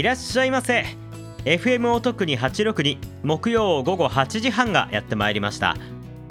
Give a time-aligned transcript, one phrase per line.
[0.00, 0.86] いらっしゃいませ。
[1.44, 5.76] FM お得に862木曜午後8時半がやってまいりました。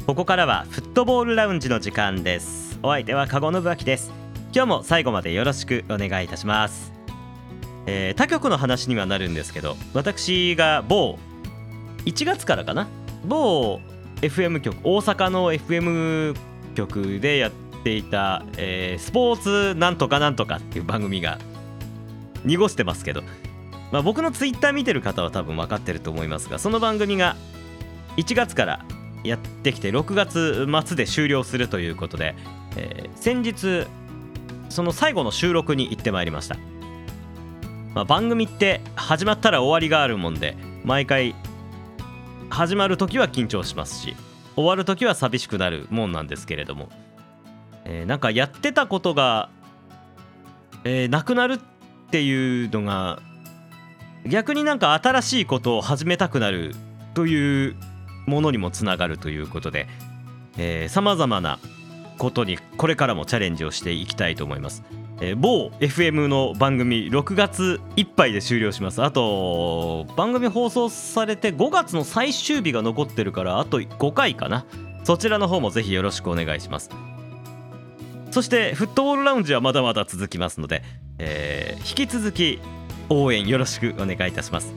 [0.08, 2.80] ここからはフットボールラウンジの時間です。
[2.82, 4.12] お相手は籠信明です。
[4.56, 6.92] 今日も最後までよろしくお願いいたします。
[7.86, 11.20] えー、他局の話にはなるんですけど私が某
[12.06, 12.88] 1月からかな？
[13.24, 13.82] 某
[14.22, 16.36] FM 局大阪の FM
[16.74, 17.52] 局でやっ
[17.84, 21.38] ていた、えー、スポーツなんとかなんとかっていう番組が
[22.44, 23.22] 濁してますけど、
[23.92, 27.36] まあ、僕のツイッター見てる方は多分分かってると思いますがその番組が
[28.18, 28.86] 1月から
[29.24, 32.36] やってきて6月末で終了するということで、
[32.78, 33.88] えー、先日
[34.70, 36.56] その最後の収録に行ってまいりました。
[37.94, 41.36] まあ、番組って始まったら終わりがあるもんで毎回
[42.50, 44.16] 始まる時は緊張しますし
[44.56, 46.90] 終わる時は寂しくなるもんなんですけれども、
[47.86, 49.50] えー、なんかやってたことが、
[50.84, 51.60] えー、なくなるっ
[52.12, 53.22] ていうのが
[54.26, 56.76] 逆になんか新しいことを始めたくなる
[57.14, 57.76] という
[58.28, 59.88] ものにもつながるということで
[60.90, 61.60] さまざまな
[62.18, 64.84] ことにこれからもチャレンジをしていきたいと思います。
[65.22, 69.02] えー、某 FM の番組6月いっぱいで終了します。
[69.02, 74.66] あと番組放送されて5月の最終日が残ってるからあと5回かな。
[75.04, 76.90] そちらの方もぜひよろしくお願いします。
[78.32, 80.84] そしてフットボールラウンジはまだまだ続きますので、
[81.18, 82.60] えー、引き続き
[83.10, 84.74] 応援よろしくお願いいたします。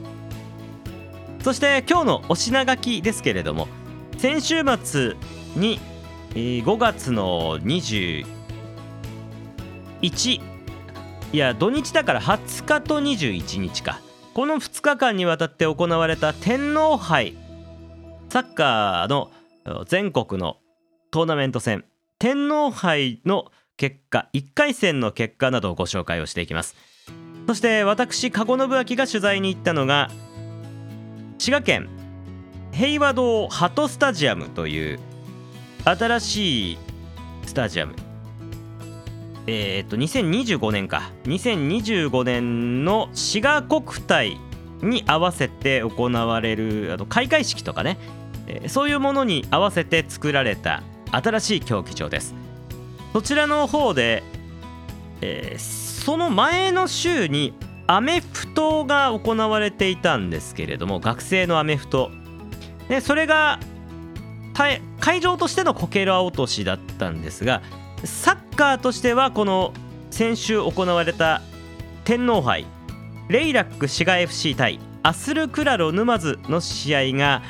[1.42, 3.68] そして今日のお品書きですけれども
[4.18, 5.16] 先週末
[5.56, 5.80] に
[6.34, 8.24] 5月の21
[10.02, 10.40] い
[11.32, 14.00] や土日だから20日と21日か。
[14.34, 17.36] この2日間にわたって行われた天皇杯
[18.30, 19.30] サッカーの
[19.86, 20.56] 全国の
[21.10, 21.84] トーナメント戦
[22.18, 26.76] 天皇杯の結果1回戦の結果などをご紹介をしていきます。
[27.46, 30.10] そして私籠信明が取材に行ったのが
[31.38, 31.88] 滋賀県
[32.72, 35.00] 平和堂ハトスタジアムという
[35.84, 36.78] 新しい
[37.46, 37.94] スタジアム。
[39.46, 41.10] えー、っと2025年か。
[41.24, 44.38] 2025年の滋賀国体
[44.82, 47.98] に合わせて行われるあの開会式とかね、
[48.46, 52.34] えー、そういうものに合わせて作られた新しい競技場です。
[53.12, 54.22] そちらの方で、
[55.20, 55.58] えー、
[56.02, 57.54] その前の週に
[57.86, 62.10] アメフトが行われていたんですけれども学生のアメフト。
[62.88, 63.60] でそれが
[65.00, 67.62] 会場としてのこけら落としだったんですが
[68.04, 69.72] サッカーとしてはこの
[70.10, 71.40] 先週行われた
[72.04, 72.66] 天皇杯
[73.28, 77.42] レイラック滋賀 FC 対アスルクラロ沼津の試合が、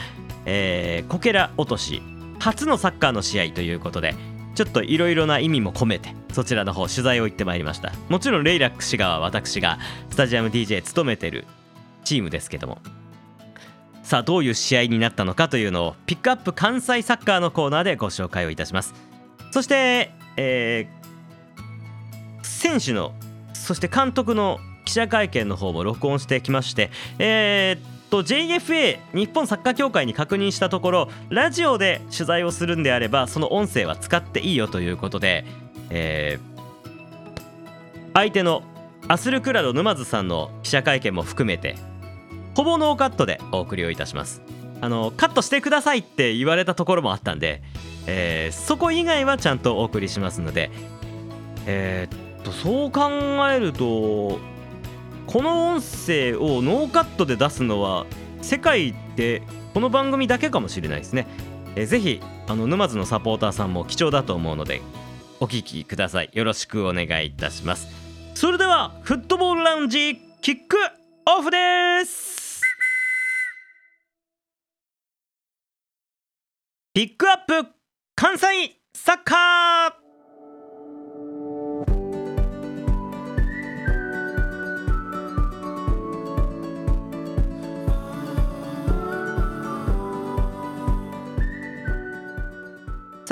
[0.45, 2.03] えー、こけら落とし
[2.39, 4.15] 初のサッカーの試合ということで
[4.55, 7.93] ちょっといろいろな意味も込めてそちらの方取材を行ってまいりました。
[8.09, 9.79] もちろんレイラック滋賀は私が
[10.11, 11.47] スタジアム DJ 務めてる
[12.05, 12.79] チームですけども。
[14.03, 18.95] さあどういう試合になったのかというのをピックアップ関西サッカーのコーナーでご紹介をいたします。
[19.53, 23.13] そしてえー、選手の
[23.53, 35.47] そして監督の記者会見の方も録音してきまして、えー、と JFA 日本サッカー協会に確認したところラジオで取材をするんであればその音声は使っていいよということで、
[35.89, 38.65] えー、相手の
[39.09, 41.75] アスルクラド沼津さんの記者会見も含めて
[42.55, 44.43] ほぼノーカットでお送りをいたします。
[44.83, 47.63] あのカットしてくださいって言われたところもあったんで
[48.07, 50.71] えー、そこ以外はちゃんとお送りしますので、
[51.67, 53.11] えー、っとそう考
[53.51, 54.39] えると
[55.33, 58.05] この音声をノーカットで出すのは
[58.43, 61.27] 世界でこの番組だけかもしれないですね。
[61.75, 64.83] えー、ぜひあの沼津のサポーターさんも貴重だと思うので
[65.41, 66.29] お聞きください。
[66.35, 67.89] よろしくお願いいたします。
[68.35, 70.77] それではフットボールラウンジキック
[71.25, 72.61] オフです
[76.93, 77.71] ピックアップ
[78.15, 78.47] 関西
[78.95, 80.02] サッカー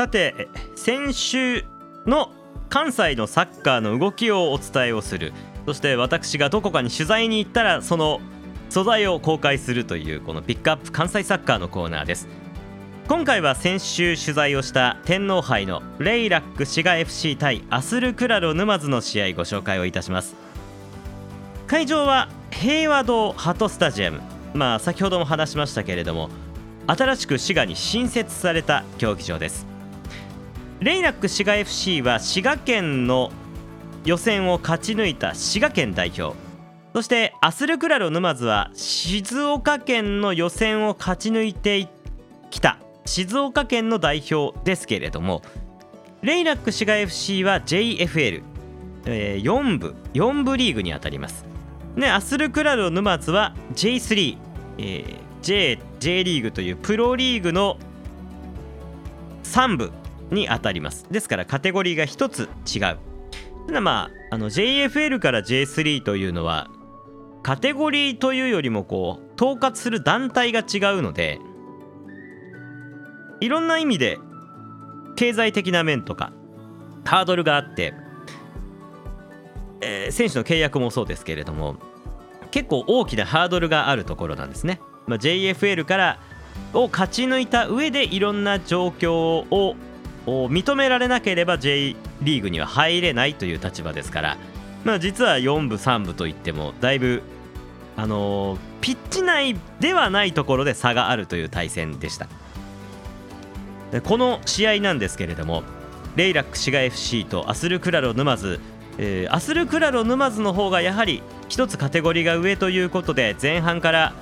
[0.00, 1.67] さて先週
[2.06, 2.32] の
[2.70, 5.35] 関西のサッカーの動きをお伝えをする。
[5.67, 8.23] そして私がどこかに取材に行ったらその
[8.70, 12.29] 素材を公開するというこのピックアップ関西サッカーのコーナーです。
[13.08, 20.35] 今回は先週取材をした天皇杯のレイラック滋賀 FC 対アスルクラロ沼津の試合ご紹介をいたします。
[21.67, 24.23] 会場は平和堂ハトスタジアム。
[24.55, 26.31] まあ先ほども話しましたけれども
[26.87, 29.69] 新しく滋賀に新設された競技場です。
[30.81, 33.31] レイラック滋賀 FC は滋賀県の
[34.06, 36.35] 予選を勝ち抜いた滋賀県代表。
[36.94, 41.88] そしてアスルクラロ沼津は静岡県の予選を勝ち抜いて
[42.50, 45.43] きた静岡県の代表ですけれども
[46.23, 48.43] レイラック滋賀 FC は JFL、
[49.05, 51.44] えー、4部4部リーグにあたります。
[51.94, 54.38] ねアスルクラロ沼津は J3、
[54.79, 57.77] えー、J, J リーグというプロリーグの
[59.44, 59.93] 3部
[60.31, 62.99] にあたりますですからカテゴリーが1つ違う
[63.67, 66.69] ただまああの JFL から J3 というのは
[67.43, 71.41] カテゴリーというよりもこう統括する団体が違うので
[73.41, 74.19] いろんな意味で
[75.17, 76.32] 経済的な面とか
[77.05, 77.94] ハードルがあって、
[79.81, 81.77] えー、選手の契約もそうですけれども
[82.50, 84.81] 結構大きなハードルがあるところなんですね。
[85.06, 86.19] まあ、JFL から
[86.75, 89.77] を勝ち抜いた上でいろんな状況を
[90.26, 94.37] を認められなければ J リーグには入れないという立場ですから、
[94.84, 97.22] まあ、実は4部3部といってもだいぶ、
[97.96, 102.28] あのー、ピッチ内ではないところで差があるという対戦でした。
[103.90, 104.00] で。
[104.00, 105.62] この試合なんですけれども
[106.17, 108.61] レイラック滋賀 FC とアスルクラロ沼津、
[108.99, 114.12] えー、アスルクラロ沼津の方がやはり1つカテゴリーが上ということで前半から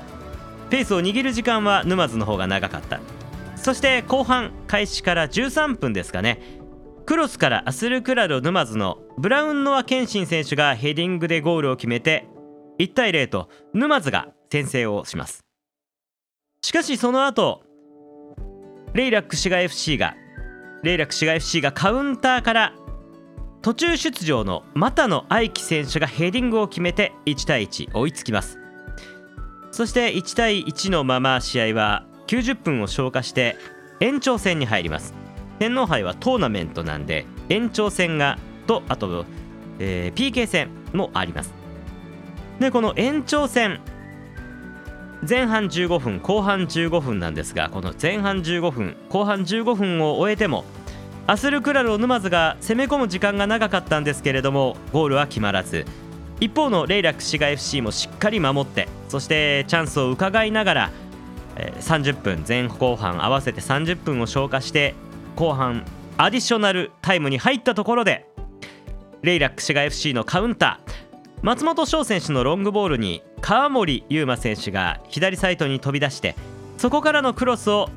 [0.70, 3.00] ペースを握る時間は沼津の方が長かった。
[3.68, 6.40] そして後半開始から13分ですかね。
[7.04, 12.26] クロスからアスルクラロ沼津のブラウンノア・ケンシン選手がヘディングでゴールを決めて
[12.78, 15.44] 1対0と沼津が先制をします。
[16.62, 17.62] しかしその後
[18.94, 20.14] レイラック滋賀 FC が
[20.82, 22.72] レイラック滋賀 FC がカウンターから
[23.60, 28.58] 途中出場の又野愛希選手がヘディングを決めて1対1追いつきます。
[29.72, 33.56] そして1対1のまま試合は90分を消化して
[34.00, 35.14] 延長戦に入ります。
[35.58, 38.38] 天皇杯はトーナメントなんで延長戦が
[38.68, 39.24] とあと、
[39.80, 41.52] えー、PK 戦もあります。
[42.60, 43.80] でこの延長戦
[45.28, 50.64] 前半15分後半15分なんですがこの前半15分後半15分を終えても
[51.26, 55.86] アスルクラロ沼津が攻め込む時間が長かったんですけれどもゴールは決まらず
[56.40, 60.90] 一方のレイラック滋賀 FC もしっかり守ってそしてチャンスを伺いながら
[61.80, 64.94] 30分前後半合わせて30分を消化して
[65.36, 65.84] 後半
[66.16, 68.26] アディショナルタイムに入ったところで
[69.22, 70.92] レイラック滋賀 FC のカウンター
[71.42, 76.34] 松本翔選手のロングボールに川森優馬選手が左サイドに飛び出して
[76.76, 77.88] そこからのクロスを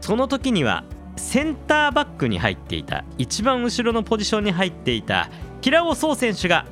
[0.00, 0.84] その時には
[1.16, 5.30] センターバックに入っていた一番後ろのポジションに入っていた
[5.60, 6.66] 平尾壮選手が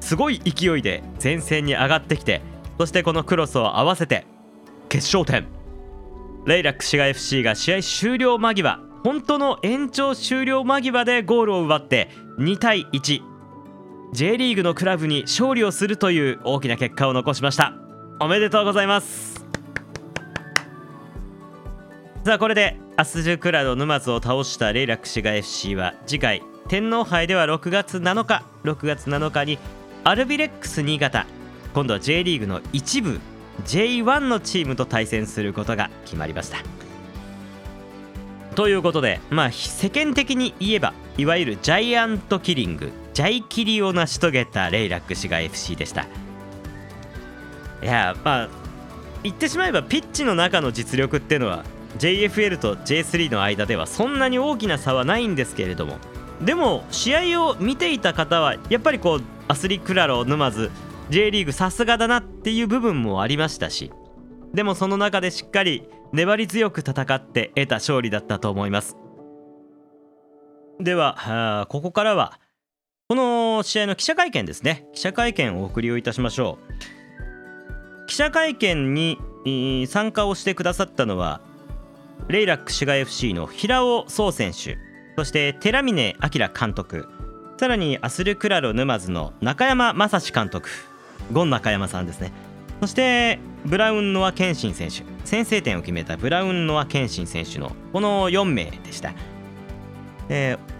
[0.00, 2.40] すごい勢いで前線に上がってきて
[2.78, 4.26] そしてこのクロスを合わせて
[4.88, 5.46] 決勝点。
[6.46, 12.08] レイラック滋賀 FC が試合終了間際本当の延長終了間際でゴールを奪って
[12.38, 13.20] 2対1
[14.12, 17.74] J リーグのクラブに勝利をするという大きな結果を残しました。
[18.20, 19.44] おめでとうございます。
[22.24, 29.58] さあこれでアスジュクラド沼津を倒したレイラック滋賀 FC は次回天皇杯では6月7日6月7日に
[30.02, 31.26] アルビレックス新潟
[31.76, 33.20] 今度は J リーグの一部
[33.66, 36.56] J1 のチームと対戦することが決まりました。
[38.54, 46.04] ということでまあ世間的に言えばいわゆるジャイアントキリングジャイキリを成し遂げたレイラック氏が FC でした。
[46.04, 46.06] い
[47.82, 48.48] やまあ
[49.22, 51.62] 言ってしまえばピッチの中の実力っていうのは
[51.98, 55.98] JFL と J3 の間ではそんなに大きな差はないんですけれども。
[56.40, 60.70] でも試合を見ていた方はやっぱりこうアスリクラロ沼津
[61.10, 63.92] J リーグさすがだなっていう部分もありましたし
[64.54, 68.96] でもその中でしっかり粘り強く戦って得た勝利だったと思います。
[70.80, 72.40] ではここからは
[73.08, 74.86] この試合の記者会見ですね。
[74.92, 76.58] 記者会見をお送りをいたしましょ
[78.04, 78.06] う。
[78.06, 79.18] 記者会見に
[79.88, 81.40] 参加をしてくださったのは
[82.28, 84.78] レイラック滋賀 FC の平尾壮選手
[85.16, 87.08] そして寺峰明監督
[87.58, 90.68] さらにアスルクラロ沼津の中山雅史監督。
[91.32, 92.32] ゴン中山さんですね。
[92.80, 95.02] そしてブラウンノア・ケンシン選手。
[95.24, 99.12] 先制点を決めたブラウンノア・ケンシン選手のこの4名でした、
[100.28, 100.76] えー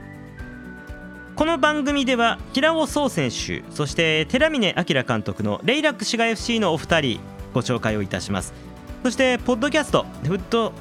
[1.36, 7.20] この番組では平尾壮選手そして寺峰輝監督のレイラック滋賀 FC のお二人
[7.52, 8.54] ご紹介をいたします。
[9.02, 10.72] そしてポッドキャストフット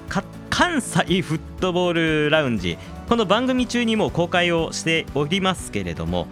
[0.50, 2.78] 関西フットボールラウンジ。
[3.10, 6.28] この番組中にも公開をしておりますけれども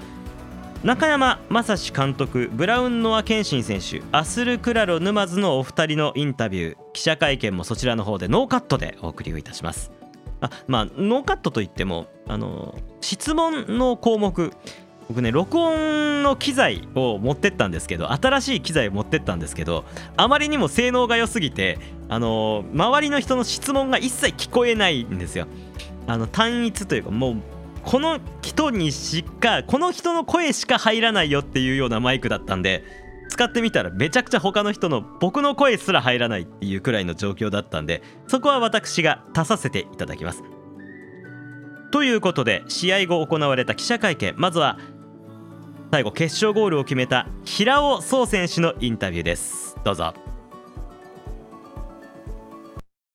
[0.84, 9.94] 中山雅史監督ブラウンノア・ケンシン選手アスル・クラロ沼津のお二人のインタビュー記者会見もそちらの方でノーカットでお送りをいたします。
[10.42, 14.52] あまあノーカットといってもあの質問の項目
[15.08, 19.86] 僕ね録音の機材を持ってったんですけど新しい機材を持ってったんですけど
[20.18, 25.48] あまりにも性能が良すぎてあの周りの人の質問が一切聞こえないんですよ。
[26.08, 27.53] あの単一というかもう
[27.86, 32.84] この人にしかこの人の声しか入らないよっていうようなマイクだったんで
[33.30, 40.44] 使ってみたらめちゃくちゃ他の人の僕の声すら入らないっていうくらいの状況だったんでそこは私が足させていただきます。
[41.92, 44.80] ということで試合後行われた記者会見まずは
[45.92, 49.78] 最後決勝ゴールを決めた平尾壮選手のインタビューです。
[49.84, 50.14] どうぞ。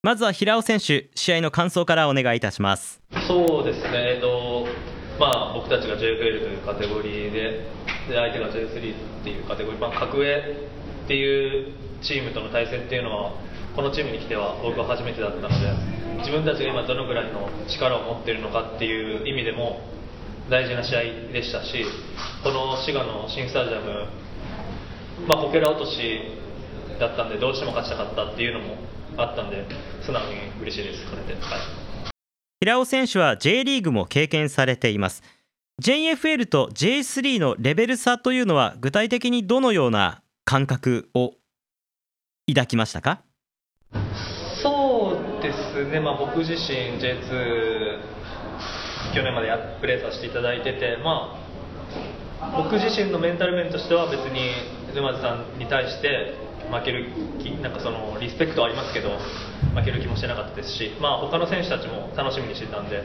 [0.01, 3.01] まずは平尾選手試合の感想からお願いいたします。
[3.27, 4.58] そうですね、えっと
[5.19, 7.67] まあ、僕たちが JFL というカテゴリーで
[8.07, 10.37] で相手が J3 っていうカテゴリー、まあ、格上
[11.05, 13.33] っていうチームとの対戦っていうのは
[13.75, 15.55] このチームに来ては僕は初めてだったので
[16.19, 19.81] 自分たちが今どのぐらいの力を持っているのかっていう意味でも
[20.49, 21.85] 大事な試合でしたし
[22.43, 24.07] この滋賀の新スタジアム、
[25.27, 25.99] まあ、こけら落とし
[26.99, 28.75] だったんでどうしても勝ちたかったっていうのも
[29.17, 29.63] あったんで
[30.01, 31.78] 素直に嬉しいですこれで、はい、
[32.61, 35.23] 平尾選手は J リーグも経験されています。
[35.81, 41.35] JFL と J3 のレベル差というのは具体的にどのような感覚を
[42.49, 43.21] 抱きましたか？
[44.61, 48.01] そうですね、まあ、僕自身 J2
[49.15, 49.49] 去年まで
[49.79, 51.39] プレーさせていただいてて、ま
[52.41, 54.51] あ、僕自身のメンタル面としては別に
[54.93, 56.35] 沼津さんに対して
[56.71, 57.11] 負ける
[57.41, 59.17] 気なんかそのリスペクトはありますけど
[59.75, 63.03] 負ける気もしてなかったですし、まあ、他の選手たちも楽しみにしてたんで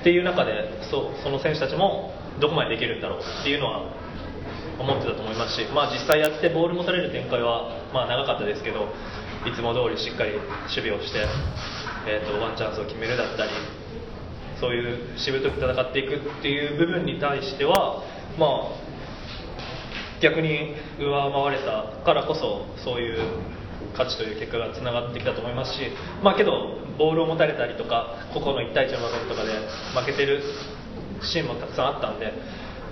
[0.00, 3.92] っていう中でそその選手たちもどこまでできるんだろうっていうのは
[4.78, 8.88] 思ってたと思いますし、まあ、実際やってボール持たれる展開は、まあ、長かったですけど
[9.44, 10.32] いつも通りしっかり
[10.68, 11.20] 守備をして、
[12.08, 13.50] えーと、ワンチャンスを決めるだったり
[14.60, 18.04] そういうしぶとく戦っていくっていう部分に対しては、
[18.38, 18.89] まあ、
[20.20, 23.18] 逆に上回れたからこそそういう
[23.92, 25.80] 勝ちという結果がつながってきたと思いますし、
[26.22, 29.52] まあ、けど、ボールを持たれたりとか個々の1対1の場面とかで
[29.96, 30.42] 負けてる
[31.22, 32.32] シーンもたくさんあったんで、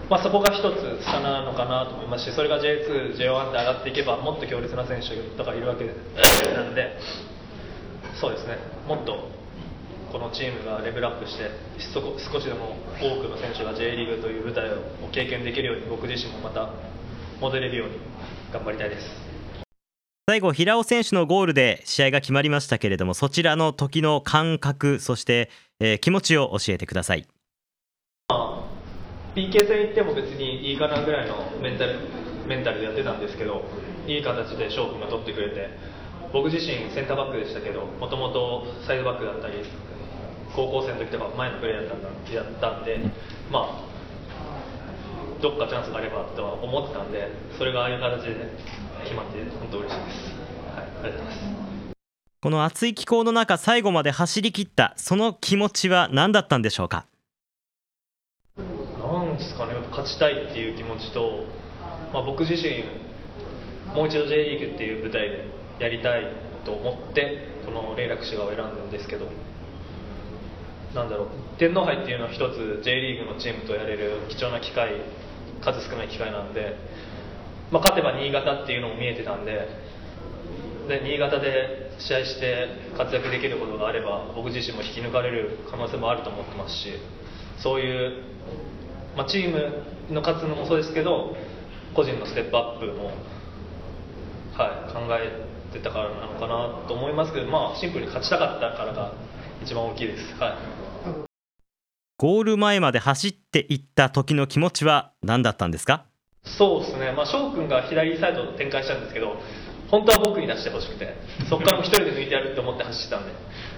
[0.09, 6.97] まあ、そこが一つ差なのかなと思いますしそれが J2、J1 で上がっていけばもっと強烈な選手とかいるわけなんで
[8.21, 8.57] そうですね。
[8.89, 9.29] もっと
[10.11, 11.51] このチームがレベルアップして
[11.93, 14.81] 少しでも多くの選手が J リーグという舞台を
[15.13, 16.73] 経験できるように僕自身もまた
[17.41, 17.95] 戻れるように
[18.53, 19.29] 頑張りたいです。
[20.29, 25.49] 最後平尾選手のゴールで試合が決まりましたけれどもそちらの時の感覚そして、
[25.81, 27.27] えー、気持ちを教えてください、
[28.29, 32.01] まあ、PK 戦行っても別にいいかなぐらいのメンタル
[32.47, 33.65] メンタルでやってたんですけど
[34.07, 35.71] いい形で翔くんが取ってくれて
[36.31, 39.65] 僕自身センターバックでしたけどもともとサイドバックだったり
[40.55, 43.01] 高校生の時とか前のプレーやったんで
[43.51, 43.88] まあ
[45.41, 48.35] どっかチャンスがあればとは思ってたんでそれがああいう形で
[49.05, 50.35] 決まって本当嬉しいです、
[50.75, 51.55] はい、ありがとうございま
[51.93, 51.99] す。
[52.41, 57.07] この暑い気候の中最後まで走り切ったその気持ちは何だったんでしょうか？
[58.57, 58.65] な
[59.23, 61.47] んですかね勝ちたいっていう気持ちと、
[62.13, 62.85] まあ、僕自身
[63.95, 65.45] もう一度 J リーグっていう舞台で
[65.81, 66.33] やりたい
[66.65, 69.27] と思ってこの霊楽師がを選んだんですけど
[70.95, 71.29] なんだろう
[71.59, 75.01] 天皇杯っていうのは一つ J リーグのチームとやれる貴重な機会
[75.61, 76.77] 数少ない機会なんで、
[77.71, 79.69] まあ、勝てば新潟っていうのも見えてたんで
[80.89, 86.93] で新潟で試合して活躍できることがあれば僕自身も引き抜かれる可能性もあると思ってますし
[87.63, 88.25] そういう、
[89.17, 89.85] まあ、チーム
[90.15, 91.37] の勝つのもそうですけど
[91.95, 93.13] 個人のステップアップも、
[94.57, 99.13] はい、考えてたからなのかなと思いますけど、まあ、シンプルに勝ちたかったからが
[99.63, 100.35] 一番大きいです。
[100.41, 100.51] は
[100.85, 100.88] い
[102.21, 106.05] ゴール前まで走っていった時の気持ちは何だったんですか？
[106.43, 109.37] そうですね、まあ、翔君が左サイド展開したんですけど、
[109.89, 111.15] 本当は僕に出してほしくて、
[111.49, 113.31] そこからも1人で抜いてやると思って走ってたんで、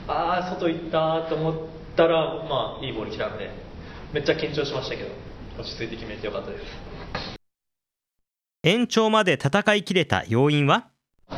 [0.08, 1.54] ああ、外行ったと思っ
[1.94, 3.50] たら、まあ、いいボール来たんで、
[4.14, 5.10] めっちゃ緊張しましたけど、
[5.58, 6.64] 落ち着いて決めてよかったです。
[8.62, 10.88] 延長まで戦い切れた要因は？
[11.28, 11.34] う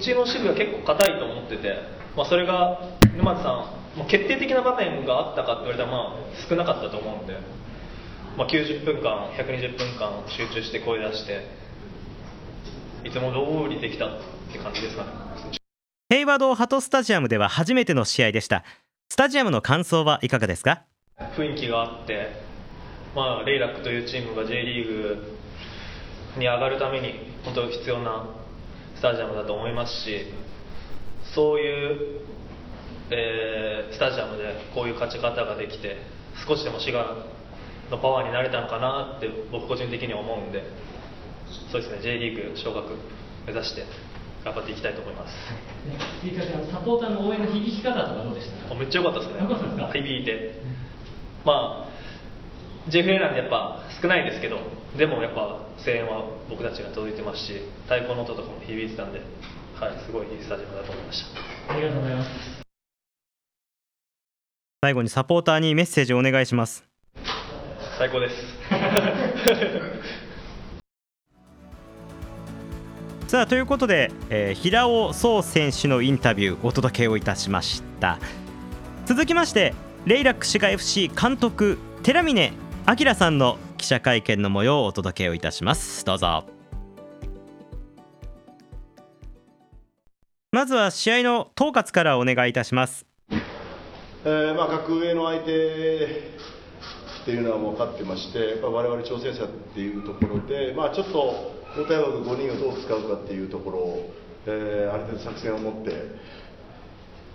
[0.00, 1.82] ちの守備は結構硬いと思ってて、
[2.16, 2.80] まあ、それが
[3.14, 7.34] 沼津さんまあ、決定的な場面があったかって言われたらまあ少なかったと思うんで、
[8.36, 11.46] まあ、90分間120分間集中して声出して
[13.04, 14.10] いつも通りできたっ
[14.52, 15.10] て感じですかね。
[16.10, 18.64] 平和堂ハトスタジアムでは初めての試合でした。
[19.10, 20.84] スタジアムの感想はいかがですか？
[21.36, 22.32] 雰囲気があって、
[23.14, 25.36] まあ、レイラックというチームが J リーグ
[26.38, 28.26] に上がるために本当必要な
[28.96, 30.26] スタジアムだと思いますし
[31.34, 32.20] そういう
[33.10, 35.96] えー、スタジアムでこういう勝ち方ができて
[36.46, 37.16] 少しでも滋賀
[37.90, 40.62] のパワーになれたのかなって僕個人的には思うんで
[41.72, 42.96] そうですね J リーグ昇格
[43.46, 43.84] 目指して
[44.44, 45.34] 頑張っていきたいと思います。
[46.22, 48.74] 追加でサポーターの応援の響き方とかどうでしたか？
[48.74, 49.90] めっちゃ良かったですね。
[49.92, 50.60] 響いて。
[51.44, 54.58] まあ JFA なんでやっぱ少ないですけど
[54.96, 57.52] でもやっぱ声援は僕たちが届いてますし
[57.84, 59.20] 太鼓の音とかも響いてたんで、
[59.78, 61.22] はい、すごいいいスタジアムだと思いまし
[61.66, 61.72] た。
[61.72, 62.57] ありがとうございます
[64.80, 66.84] 最後にサポーターにメッセージをお願いします。
[67.98, 68.36] 最高です。
[73.26, 78.20] さあということで、えー平尾壮選手のインタビューお届けをいたしました。
[79.04, 79.74] 続きまして
[80.06, 82.52] レイラック滋賀 FC 監督寺峰
[82.86, 86.04] 明さんの記者会見の模様をお届けをいたします。
[86.04, 86.44] どうぞ。
[90.52, 93.07] まずは試合の統括からお願いいたします
[94.24, 96.06] えーまあ、格上の相手
[97.22, 104.10] っていうのはもう分かってまして、やっぱ我々挑戦者っていうところで、まあ、ちょっと交代枠5人をどう使うかっていうところを、
[104.46, 105.92] えーある程度作戦を持って、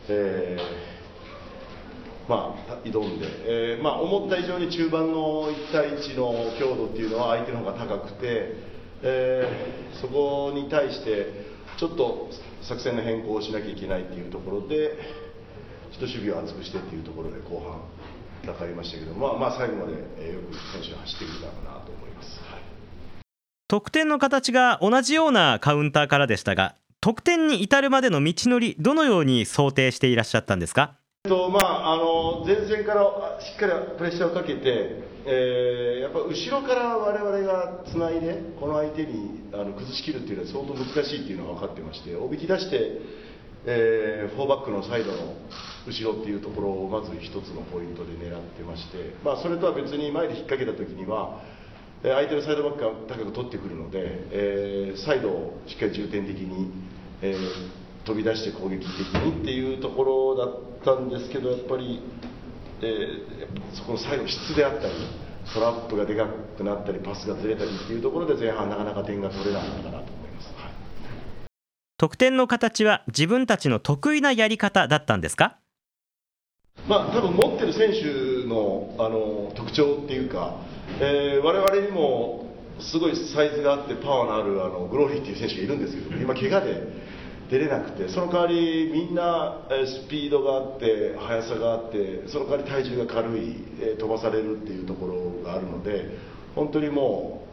[0.10, 3.28] えーまあ、挑んで、
[3.76, 8.56] えーまあ、思った以上に中盤の1対1の強度っていうのは相手の方が高くて、
[9.04, 11.28] えーそこに対して
[11.80, 12.30] ちょっと
[12.62, 15.23] 作戦の変更をしなきゃいけないっていうところで。
[15.94, 17.80] ちょっと守備を厚くしてっていうところで後半
[18.44, 22.40] 戦いましたけど、まあ、まあ最後まで、えーよく選手は走ってくれたかなと思います。
[22.50, 22.64] はい
[23.70, 30.96] 得点の形が同じようなカウンターからでしたが得点に至るまでの道のりどのように想定していらっしゃったんですか？
[31.26, 34.62] えっとまあ、あの前線からあしっかりプレッシャーをかけて、
[35.26, 43.00] えーやっぱ後ろから我々がつないで、この相手にあの崩しきるっていうのは相当難しいっていうのは分かってまして、おびき出して、
[43.66, 45.36] えー、4バックのサイドの
[45.88, 51.42] 後ろっていうところをまず一つのポイントで狙ってまして、まあ、それとは別に前で引っ掛けた時には、
[52.04, 56.72] 相手のサイドバックが高く取ってくるので、えーサイドをしっかり重点的に、
[57.22, 58.90] えー飛び出して攻撃的
[59.24, 62.02] にっていうところだったんですけど、やっぱり、
[62.82, 64.94] えーそこの最後、質であったり、
[65.54, 70.33] トラップがでかくなったり、パスがずれたりっていうところで、前半、なかなか点が取れなかったかなと思います。
[72.04, 75.56] 得点の形は自分たちの得意なやり方だったんですか？
[76.86, 80.60] まあ、多分持ってる選手のあの特徴っていうか、
[81.00, 86.88] えー、我々にもすごいサイズがあってパワーのあるあのグローリーっていう選手がいるんですけど今、怪我で
[87.50, 93.64] 出れなくてその代わりみんなスピードがあって速さがあってその代わり体重が軽い、
[93.98, 96.18] 飛ばされるっていうところがあるので
[96.54, 97.53] 本当にもう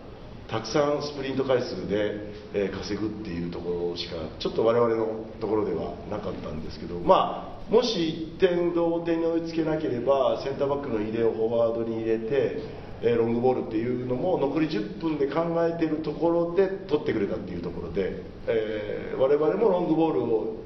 [0.51, 2.33] たくさんスプリント回数で、
[2.73, 12.63] 稼ぐっていうところしかちょっと我々のところではなかったんですけど、まあ、もし1点同点に追いつけなければセンターバックの入れをフォワードに入れて、
[13.17, 20.57] ロングボールっていうのも残り10分で考えてるところで取ってくれたっていうところで、えー我々もロングボールを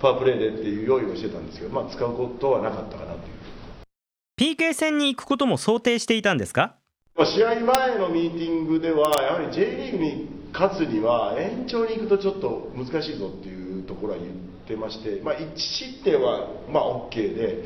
[0.00, 4.56] パワープレーでっていう用意をしてたんですけど、まあ、使うことはなかったかなという。
[4.56, 6.76] PK 戦に行くことも想定していたんですか？
[7.18, 14.32] 試合前のミーティングでは、やはり J リーグに勝つには、延長に行くとちょっと難しいぞっていうところは言っ
[14.66, 17.64] てまして、まあ、1失点はまあ OK で、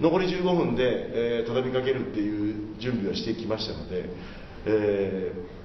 [0.00, 4.04] 残り15分で、えー畳みかけるっていう準備はしてきましたので、
[4.66, 5.56] えー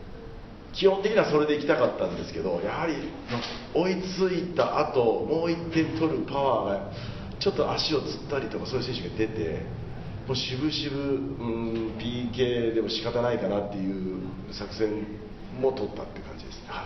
[0.74, 2.96] 基本的にはそれで行きたかったんですけど、やはり
[3.74, 6.92] 追いついた後もう1点取るパワーが、
[7.42, 9.81] ちょっと足をつったりとか、そういう選手が出て。
[10.28, 10.98] もう渋々、
[11.40, 15.06] うん、PK でも仕方ないかなっていう作戦
[15.60, 16.66] も取ったって感じですね。
[16.68, 16.86] はい。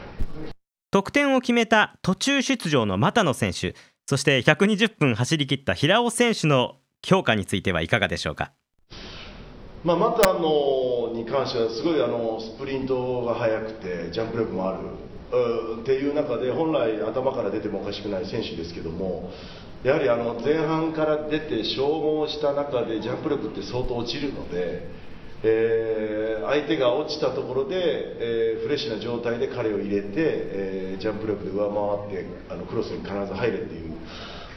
[0.92, 3.76] 得点を決めた途中出場の又野選手
[4.08, 8.54] そして120分走り切った平尾選手の評価についてはいかがでしょうか？
[9.84, 14.80] まあ、またのに関してはすごいあのスプリントが速くてジャンプ力もある。
[15.34, 19.32] うんっていう中で本来頭から出てもおかしくない選手ですけども
[19.86, 24.90] やはりあの前半から出て消耗した中でジャンプ力って相当落ちるので、
[25.44, 33.94] えー相手が落ちたところで、えーフレッシュな状態で彼を入れて、えージャンプ力で上回ってあのクロスに必ず入れっていう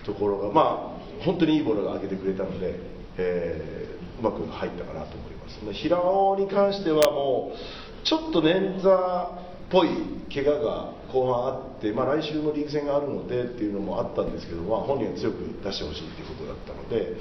[0.07, 2.75] ところが、まあ、本当にいいボールが上げてくれたので、
[3.19, 3.87] え
[4.21, 5.73] うまく入ったかなと思います。
[5.75, 9.89] 平尾に関してはもうちょっと捻挫ぽい
[10.33, 17.17] 怪我が後半あって、まあ、来週のリーグ戦があるのでっていうのもあったんですけど、まあ、本人は強く出してほしいということだったので、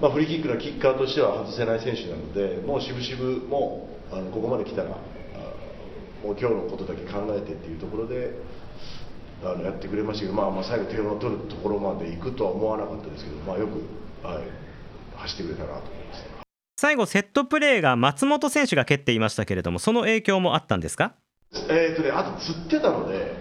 [0.00, 8.32] まあ、フリーキックのキッカーとしては外せない選手なのでもう渋々もうあのここまで来たらもう今日のことだけ考えてっていうところで
[9.42, 14.44] あのやってくれましたけど、まあ、まあ最後点を取るところまで行くとは思わなかったですけど、まあ、よく、はい、
[15.16, 16.24] 走ってくれたなと思います。
[16.76, 21.14] 最後セットプレーが松本選手が蹴っていましたけれどもその影響もあったんですか？
[21.68, 23.36] えーとね、あと釣ってたので、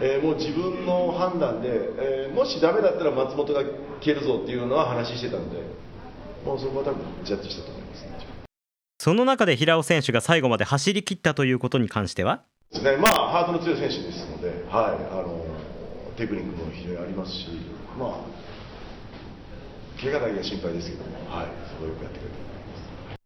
[0.00, 3.62] えーもう自分の判断で、えーもしダメだったら松本が
[4.00, 5.62] 蹴るぞっていうのは話してたので、
[6.44, 8.10] もうそこは多分ジャッジしたと思いますね。
[8.98, 12.42] その中で平尾選手が最後まで走り切ったということに関しては？
[12.72, 15.44] ですね、まあ、ハートの強い選手ですので、はい、あの
[16.16, 17.48] テクニックも非常にありますし、
[17.98, 22.76] まあ、怪我だけが心配ですけども、はい、そこをよくやってくれると思いま
[23.12, 23.18] す。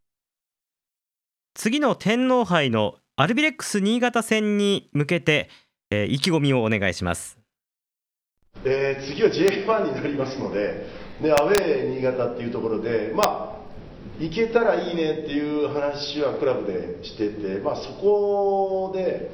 [1.55, 5.51] 次の天皇杯のアルビレックス新潟戦に向けて、
[5.91, 7.37] えー意気込みをお願いします。
[8.65, 10.87] えー次は J1 になりますので、
[11.21, 19.33] でアウェー新潟っていうところで、まあ、行けたらいいねっていう話はクラブでしてて、まあ、そこで、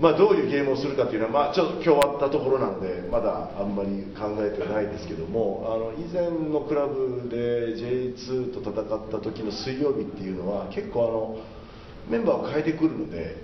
[0.00, 11.57] まあ、どういうゲームをするかっていうのは、まあ、ちょっと今日終わったところなので、まだあんまり考えてないですけども、あの以前のクラブで J2 と戦った時の水曜日っていうのは、結構あの、
[12.08, 13.36] メンバーを変えてくるので、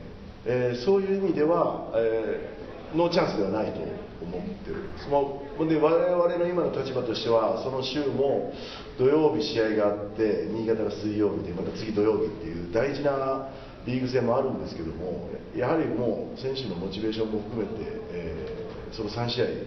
[0.46, 2.64] えーそういう意味では、えー
[2.96, 3.80] ノーチャンスではないと
[4.22, 8.52] 思ってるそので我々の今の立場としてはその週も
[8.96, 13.50] 土曜日試合があって新潟が水曜日でまた次土曜日っていう大事な
[13.84, 19.66] リーグ戦もあるんですけどもやはりもう選手のモチベーションも含めて、えーその3試合、え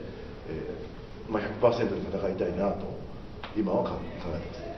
[1.28, 2.88] ーまあ、100%で戦いたいなと
[3.58, 4.78] 今は考考えてますね。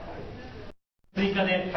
[1.14, 1.70] 追加で、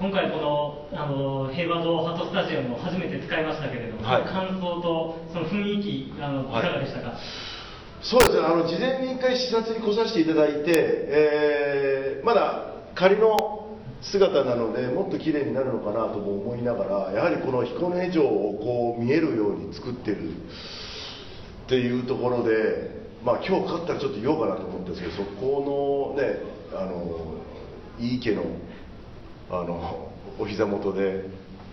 [0.00, 4.24] 今回このあの平和堂ハトスタジアムを初めて使いましたけれども、はい。
[4.24, 6.62] 感想とその雰囲気あのいはい。
[6.62, 7.18] かがでしたか、
[8.00, 22.90] そうですね、あの事前に一回視察に来させていただいて、えーまだ仮の姿なので、もっと綺麗になるのかなとも思いながら、やはりこの彦根城をこう見えるように作ってるっていうところで、
[23.22, 26.40] まあ今日勝ったらちょっと言おうかなと思ったんですけど、そこのね、
[26.74, 27.34] あの
[27.98, 28.44] いい家の
[29.50, 30.08] あの
[30.38, 31.24] お膝元で、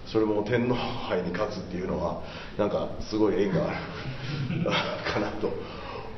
[0.08, 2.24] それも天皇杯に勝つっていうのは、
[2.58, 3.72] なんかすごい縁があ
[5.06, 5.52] るかなと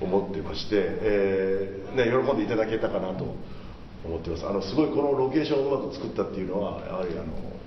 [0.02, 3.36] 思ってまして、えーね、喜んでいただけたかなと
[4.06, 4.48] 思ってます。
[4.48, 7.60] あのすごいこのロケーションをうまく作ったっていうのは、やはりあの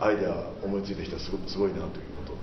[0.00, 1.90] アイデア思いついた人はすごすごいなという
[2.26, 2.38] こと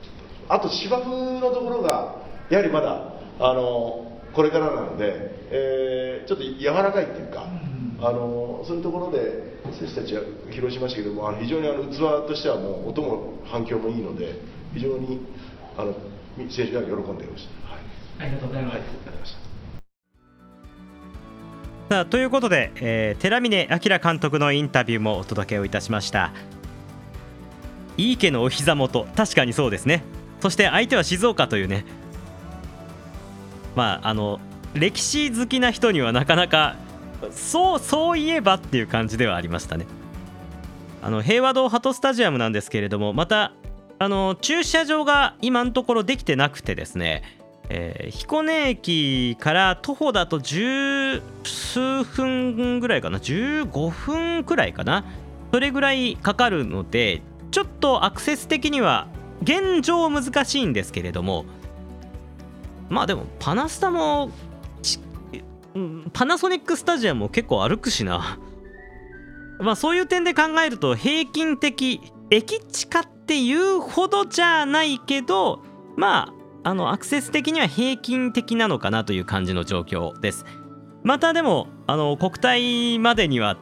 [0.47, 2.15] あと芝生のところが
[2.49, 7.45] やはりまだあのこれからなので、えーちょっと柔らかいっていうか、
[8.01, 14.39] あのそういうところで選手たちは披露しましたけどもあの非常にあの器としてはもう音も反響もいいので
[14.73, 15.19] 非常に
[15.77, 15.93] あの
[16.49, 17.71] 選手が喜んでいました。
[17.71, 17.79] はい。
[18.19, 19.33] ありがとうございます、はい、ありがとうございまし
[21.89, 21.95] た。
[21.95, 26.33] さあということで、えー寺峰明監督のインタビューもお届けをいたしました。
[27.97, 30.03] いい家のお膝元確かにそうですね。
[30.39, 31.85] そして相手は静岡というね
[33.75, 34.39] まああの
[34.73, 36.75] 歴史好きな人にはなかなか
[37.31, 39.85] そうそういえばっていう感じではありましたね。
[41.01, 43.53] あの平和堂ハトスタジアムなんですけれどもまた
[43.99, 47.23] あの駐車場が今のところできてなくてですね
[47.69, 55.05] えー彦根駅から徒歩だと十数分ぐらいかな15分くらいかな
[55.51, 59.07] それぐらいかかるのでちょっとアクセス的には
[59.43, 61.45] 現状難しいんですけれども
[62.89, 64.31] まあでもパナスタも
[66.13, 68.39] パナソニックスタジアムも結構歩くしな。
[69.59, 75.61] まあそういう点で考えると平均的駅近っていうほどじゃないけど
[75.95, 80.45] まああのアクセス的には平均的なのかなという感じの状況です。
[81.03, 83.57] またでもあの国体までには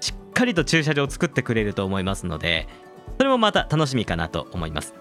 [0.00, 2.66] しっかりと駐車場を作ってくれると思いますので
[3.18, 4.94] それもまた楽しみかなと思います。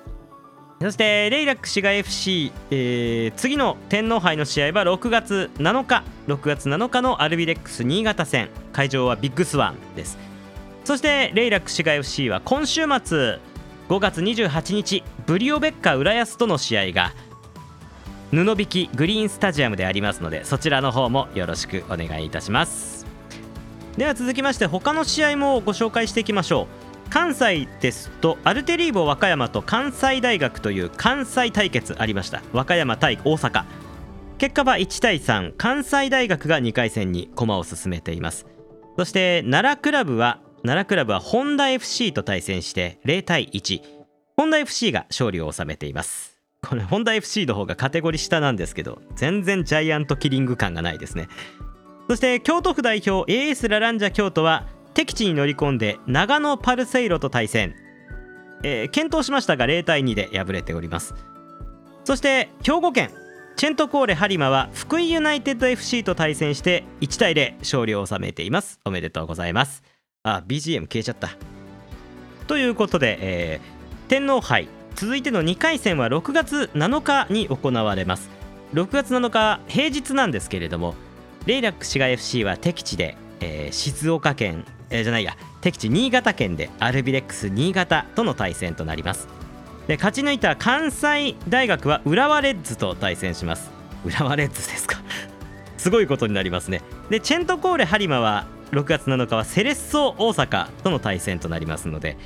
[0.80, 8.50] そしてレイラック滋賀 FC、えー次の天皇杯の試合は6月7日6月7日のアルビレックス新潟戦。
[8.74, 10.20] 会場はビッグスワンです。
[10.84, 13.40] そしてレイラック滋賀 FC は今週末
[13.90, 17.12] 5月28日ブリオベッカ浦安との試合が
[18.32, 23.08] 布引きグリーンスタジアムでありますのでそちらの方もよろしくお願いいたします。
[23.98, 26.87] では続きまして他の試合もご紹介していきましょう。
[27.10, 32.42] 関西ですとアルテリーボ和歌山と関西大学という関西対決ありました。
[32.54, 33.64] 和歌山対大阪。
[34.38, 38.46] 結果は1対3関西大学が2回戦に駒を進めています。
[38.98, 43.82] そして奈良クラブは奈良クラブはホンダ FC と対戦して0対1
[44.36, 46.38] ホンダ FC が勝利を収めています。
[46.68, 51.28] これホンダ FC の方がカテゴリー下なんですけど全然ジャイアントキリング感がないですね。
[52.10, 54.68] そして京都府代表 AS ラランジャ京都は
[54.98, 57.76] 敵地に乗り込んで長野パルセイロと対戦、
[58.64, 61.14] えー検討しましたが0対2で敗れております。
[62.04, 63.12] そして兵庫県
[63.58, 68.80] チェントコーレ播磨は福井ユナイテッド FC と対戦して1対0勝利を収めています。
[68.86, 69.84] おめでとうございます。
[70.24, 71.30] あ BGM 消えちゃった。
[72.48, 78.32] ということで、えー天皇杯続いての2回戦は6月7日に行われます。
[78.74, 80.96] 6月7日平日なんですけれども
[81.46, 89.28] レイラック滋賀 FC は敵地で、えー静岡県、えーじゃないや敵地新潟県でアルビレックス新潟との対戦となります。
[89.88, 93.72] で勝ち抜いた関西大学は浦和レッズと対戦します。
[94.06, 94.98] 浦和レッズですか。
[95.78, 96.82] すごいことになりますね。
[97.10, 102.18] でチェントコーレ播磨は6月7日はセレッソ大阪との対戦となりますので、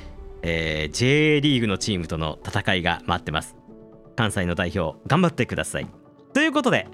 [0.42, 3.56] えー J リーグのチームとの戦いが待ってます。
[4.16, 5.86] 関西の代表頑張ってください。
[6.34, 6.88] ということで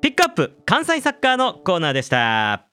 [0.00, 2.65] ピックアップ関西サッカーのコーナーでした。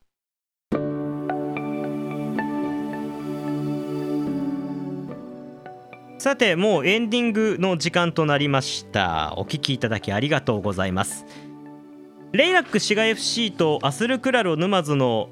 [6.24, 9.34] さてもうエンディングの時間となりました。
[9.36, 11.26] お聞きいただきありがとうございます。
[12.32, 15.28] レイラック滋賀 FC とアスルクラロ沼津の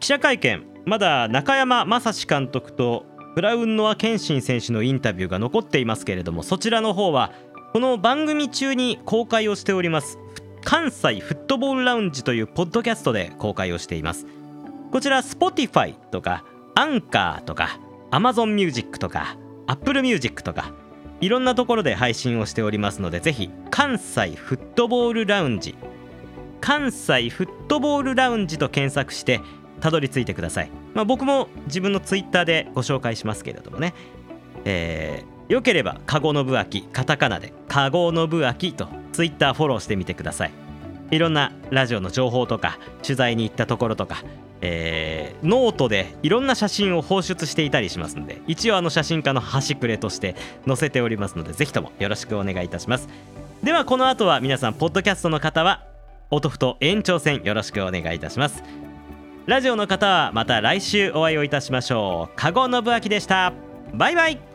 [0.00, 0.64] 記者会見。
[0.84, 7.30] まだ中山雅史監督とブラウンノア謙信選手のインタビューが残っていますけれどもそちらの方は
[7.72, 10.18] この番組中に公開をしております
[10.64, 14.26] 関西フットボールラウンジというポッドキャストで公開をしています。
[14.90, 17.78] こちら Spotify とかアンカーとか
[18.10, 19.36] Amazon Music とか
[19.72, 20.70] Apple Music とか
[21.22, 25.74] いろんなところで配信をしておりますのでぜひ関西フットボールラウンジ
[26.60, 29.40] 関西フットボールラウンジと検索して
[29.80, 33.94] たどり着いてください、まあ、僕も自分のツイッターでご紹介しますけれどもね。
[34.64, 40.52] えー、よければ「かごのぶあき」カタカナで「かごのぶあき」とツイッターフォローしてみてください。
[41.10, 44.22] いろんなラジオの情報とか取材に行ったところとか、
[44.62, 53.08] えーノートでいろんな写真を放出していたりしますので一応あの写真家の端くれとして載せておりますのでぜひともよろしくお願いいたします。
[53.62, 55.84] ではこの後は皆さんポッドキャストの方は
[56.30, 58.62] 音ふと延長戦よろしくお願いいたします。
[59.46, 62.36] ラジオの方はまた来週お会いをいたしましょう。
[62.36, 63.52] 加護信明でした。
[63.94, 64.51] バイバイ。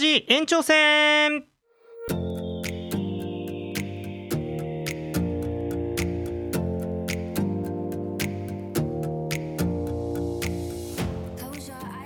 [0.00, 1.44] ジ延長戦。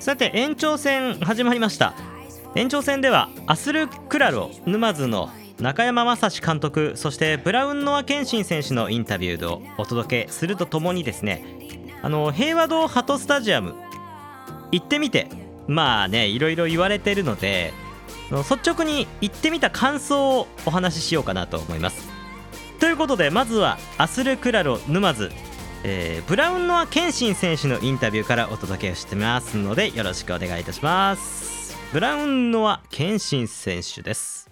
[0.01, 1.95] さて延長戦始まりました。
[2.57, 5.31] 延長戦ではアスルクラロ沼津の
[5.61, 11.45] 中山雅史監督そしてブラウンノア謙信選手のインタビューをお届けするとともにですね
[12.03, 13.75] あの平和堂ハトスタジアム
[14.73, 15.29] 行ってみて
[15.67, 17.73] まあねいろいろ言われてるので
[18.43, 22.09] 率直に行ってみた感想をお話ししようかなと思います。
[22.81, 25.31] ということでまずはアスルクラロ沼津、
[25.85, 31.77] えーブラウンノア謙信選手のインタビューからお届けしてますのでよろしくお願いいたします。
[31.93, 34.51] ブラウンノア謙信選手です。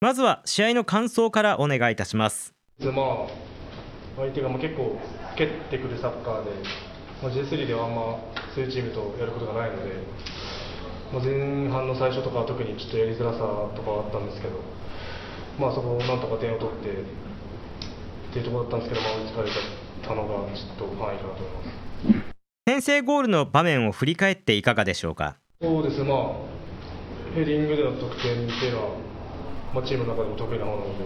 [0.00, 2.52] まずは試合の感想からお願いいたします。
[2.80, 3.26] まあ、
[4.16, 4.98] 相手がまあ結構
[5.34, 6.50] 蹴ってくるサッカーで、
[7.22, 8.18] まあ、J3 ではあんま
[8.54, 9.92] そういうチームとやることがないので、
[11.12, 13.38] まあ、前半の最初とかは特にちょっとやりづらさ
[13.74, 14.58] とかはあったんですけど、
[15.58, 16.94] まあ、そこをなんとか点を取ってっ
[18.32, 19.50] ていうところだったんですけど、まあ、追いつかれ
[20.02, 22.34] たのがちょっと範囲かなと思います。
[22.66, 25.36] 先制ゴールの場面を振り返っていかがでしょうか？
[25.60, 28.88] そうですね、まあ、ヘディングでの得点っていうのは、
[29.74, 31.04] まあ、チームの中でも得意な方なので、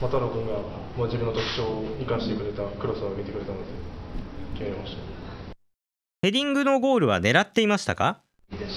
[0.00, 0.54] まあ、太郎君が、
[0.98, 3.64] まあ、自分の特徴を生かしてくれたクロスを上げてくれたので、
[4.58, 5.02] 決めました。
[6.22, 8.22] ヘディングのゴールは狙っていましたか？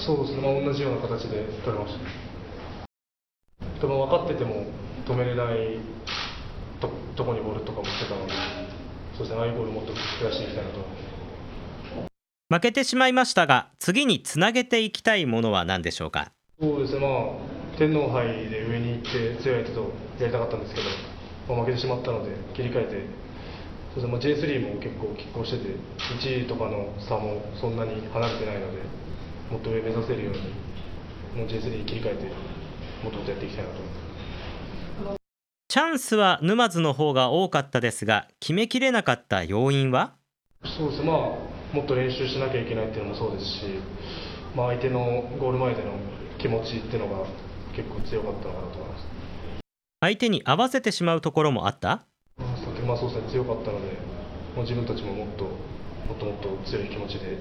[0.06, 2.00] そうですね、まあ、同じような形で取れました。
[3.80, 4.64] でも分かってても
[5.06, 5.78] 止めれない
[6.80, 8.32] ととこにボールとかもしてたので、
[9.16, 10.78] そうですね、ああいうゴールもっと増やしていきたいなと。
[12.50, 16.30] 負けてしまいましたが次につなげていきたいものは何でしょうか？
[16.60, 20.86] そうですね、まあ、天皇杯で上に行って強い相手とやりたかったんですけど、
[21.48, 22.90] まあ、負けてしまったので、切り替えて、
[23.94, 24.12] そうですね。
[24.12, 25.74] まあ、J3 も結構拮抗してて、
[26.20, 28.78] 1位とかの差もそんなに離れてないので、
[29.50, 30.40] もっと上目指せるように、
[31.36, 32.24] もう J3 に切り替えて、
[33.02, 34.04] もっともっとやっていきたいなと思います。
[35.68, 40.14] チャンスは沼津の方が多かったですが決めきれなかった要因は？
[40.64, 41.02] そうです。
[41.02, 41.16] ね、まあ、
[41.76, 43.66] もっと練習しなきゃいけないっていうのもそうですし、
[44.54, 45.00] まあ、相手の
[45.38, 45.90] ゴール前での
[46.38, 47.26] 気持ちっていうのが
[47.74, 49.06] 結構強かったのかなと思います。
[50.00, 52.06] 相手に合わせてしまうところもあった？
[52.38, 53.98] まあそうまあ、そうですね、強かったので、
[54.54, 55.50] もう自分たちももっとも
[56.14, 57.38] っともっと強い気持ちで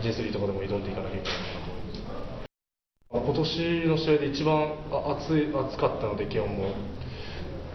[0.00, 6.74] J3 とかでも挑んでいかなきゃいけないなと今年の試合で一番暑い暑かったので気温も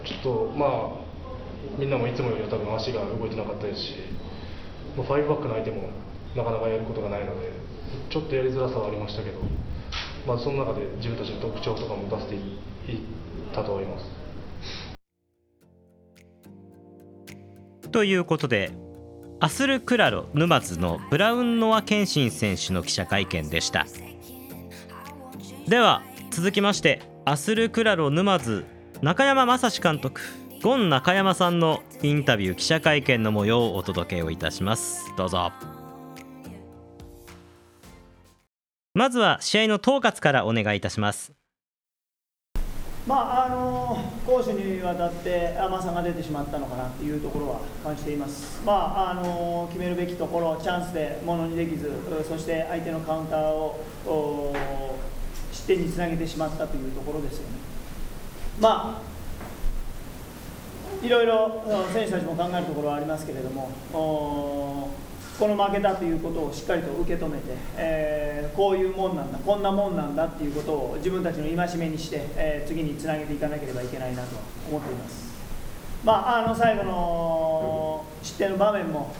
[0.04, 1.08] ちょっとまあ
[1.78, 3.94] みんなもいつもよりは多分足が動いてなかったですし
[4.96, 5.90] 5バックの相手も
[6.34, 7.52] なかなかやることがないので
[8.10, 9.40] ちょっとやりづらさはありましたけど、
[10.26, 13.00] まあ、その中で自分たちの特徴とかも出していっ
[13.54, 14.04] たと思います。
[17.90, 18.72] ということで
[19.40, 23.86] アスルクラロ沼津のブラウンノア・ケンシン選手の記者会見でした。
[25.68, 28.64] では続きましてアスルクラロ沼津
[29.00, 30.20] 中山雅史監督
[30.60, 35.04] ゴン中山さんのインタビュー記者会見の模様をお届けをいたします。
[35.16, 35.52] どうぞ。
[38.92, 41.32] まずは試合の統括からお願いいたします。
[43.08, 51.90] まああの攻守にわたって甘さが出てしまったのかなというところは感じています、まあ、あの決めるべきところ、チャンスでものにできず、
[52.28, 53.82] そして相手のカウンターを
[55.50, 57.54] 失点につなげてしまったというところですよね。
[58.60, 59.08] まあ
[61.02, 61.62] いろいろ
[61.94, 63.70] 選手たちも考えるところはありますけれども、
[65.38, 67.44] この負けたということをしっかりと受け止めて、
[67.76, 74.36] えー、こういうもんなんだ、こんなもんなんだっていうことを自分たちの戒めにして、えー、次につなげていかなければいけないなと
[74.68, 75.28] 思っています。
[76.04, 79.12] まあ、あの最後の失点の場面も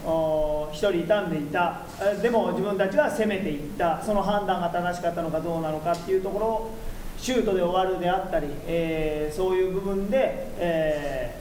[0.73, 1.83] 1人傷んでいた、
[2.21, 6.75] でも自分たちは攻めていった、その判断が正しかったのかどうなのかっていうところを
[7.17, 11.41] シュートで終わるであったり、えー、そういう部分で、え、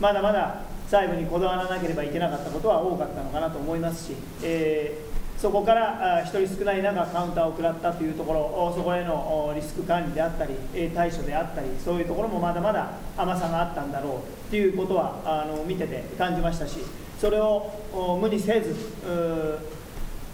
[0.00, 10.54] まだまだ細部にこだわらなければいけなかったことは多かったのかなと思いますし、えー、そこから1人少ない中カウンターを食らったというところそこへのリスク管理であったり
[10.94, 16.78] 対処であったりそういうところもまだまだ甘さがあったんだろうということはあの見てて感じましたし
[17.20, 18.74] それを無にせず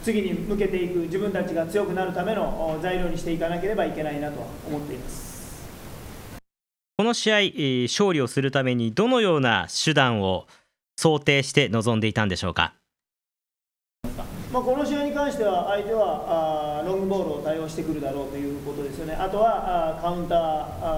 [0.04, 5.31] 次に向けていく自分たちが強くなるための材料にしていかなければいけないなと思っています。
[7.02, 7.36] この試合、
[7.88, 10.46] 勝利をするためにどのような手段を
[10.96, 12.74] 想定して臨んでいたんでしょうか？
[14.52, 20.38] まあ、この試合に関しては相手はあロングボールを対応してくるだろうということですよね、あとはあカウンター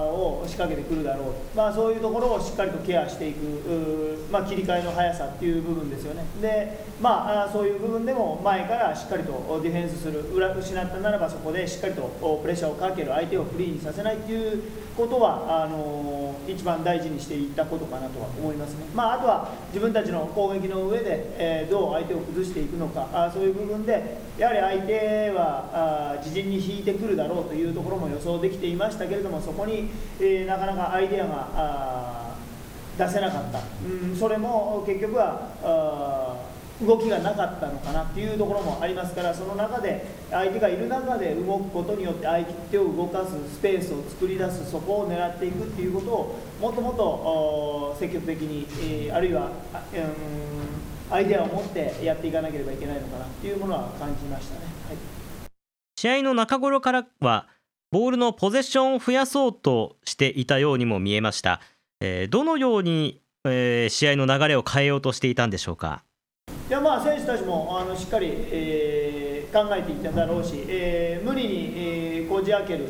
[0.03, 14.61] を仕掛けてくるだろう、まあ、そういうところをしっかりとケアしていく、まあ、切り替えの速さっていう部分ですよね、でまあ、そういう部分でも前からしっかりとディフェンスする、裏失ったならばそこでしっかりとプレッシャーをかける、相手をフリーにさせないという
[14.95, 32.35] ことはあの一番大事にしていったことかなとは思いますね、まあ、あとは自分たちの攻撃の上で、えー、どう相手を崩していくのか、あそういう部分で、やはり相手はあ自陣に引いてくるだろうというところも予想できていましたけれども、そこに、えー、なかなかアイデアがあ
[32.97, 36.35] 出せなかった、うん、それも結局はあ
[36.81, 48.67] 動きがなかったのかなっていうところもありますからその中で相手がいる中で動くことによって相手を動かすスペースを作り出すそこを狙っていくっていうことをもっともっと積極的に、
[49.07, 49.51] えー、あるいは、
[51.09, 54.97] うん、アイデアを持ってやっていかなければいけないのかなっていうものは感じましたね、はい、
[55.95, 57.47] 試合の中頃からは
[57.91, 61.61] ボールのポゼッションを増やそうとしていたようにも見えました、
[62.01, 66.03] えー、どのように、えー、試合の流れを変えようとしていたんでしょうか？
[66.67, 72.87] いやまあ選手たちもあのしっかり、えー、考えていただろうし、えー、無理に、えー、こじ開ける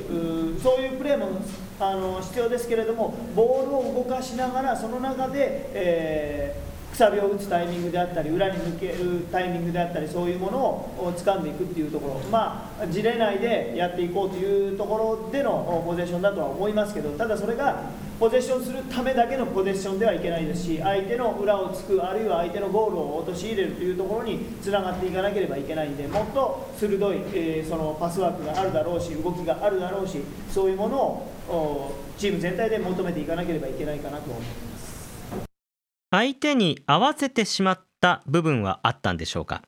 [0.64, 1.42] そういうプレーも
[1.78, 34.48] あの必要ですけれどもボールを動かしながらその中で、えー、くさびを打つタイミングであったり裏に抜けるタイミングであったりそういうものを掴んでいくっていうところまあ事例内でやっていこうというところでのポゼションだとは思いますけどただそれがポゼッションするためだけのポゼッションではいけないですし相手の裏をつくあるいは相手のゴールを陥れるというところにつながっていかなければいけないんでもっと鋭い、えー、そのパスワークがあるだろうし動きがあるだろうしそういうものをチーム全体で求めていかなければいけないかなと思いま
[34.78, 35.46] す。
[36.12, 39.62] 相手に合わせてしまった部分はあったんでしょうか？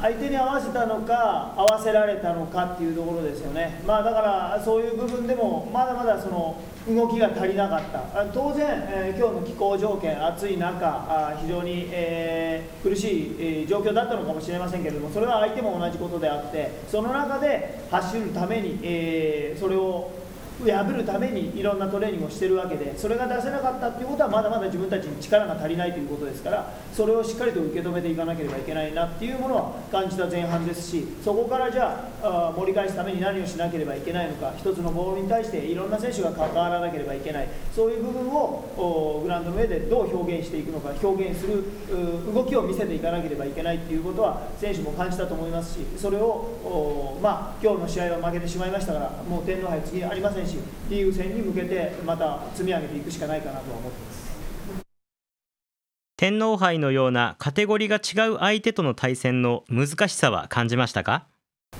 [0.00, 8.24] 相手に合わせたのか合わせられたのかっていうところですよね、まあ、だからそういう部分でもまだまだその動きが足りなかった。
[8.32, 20.10] 当然、えー、今日の気候条件暑い中あ非常に、えー、苦しい、えー、状況だったのかもしれませんけれどもそれは相手も同じことであってその中で走るために、えー、それを
[20.64, 37.48] 破るためにいろんなトレーニングをしてるわけでそれが出せなかったっていうことはまだまだ自分たちに力が足りないということですからそれをしっかりと受け止めていかなければいけないなっていうものは感じた前半ですしそこからじゃあ盛り返すために何をしなければいけないのか一つのボールに対していろんな選手が関わらなければいけない。
[37.74, 41.62] そういう部分をグラウンドの上でどう表現していくのか表現する
[42.34, 50.56] 動きを見せていかなければいけないということは選手も感じたと思いますしそれを、まあ、今日の試合は負けてしまいましたからもう天皇杯次ありませんし
[50.88, 54.18] リーグ戦に向けてまた積み上げていくしかないかなとは思っています。
[56.16, 61.26] 天皇杯のようなカテゴリーが違う相手との対戦の難しさは感じましたか？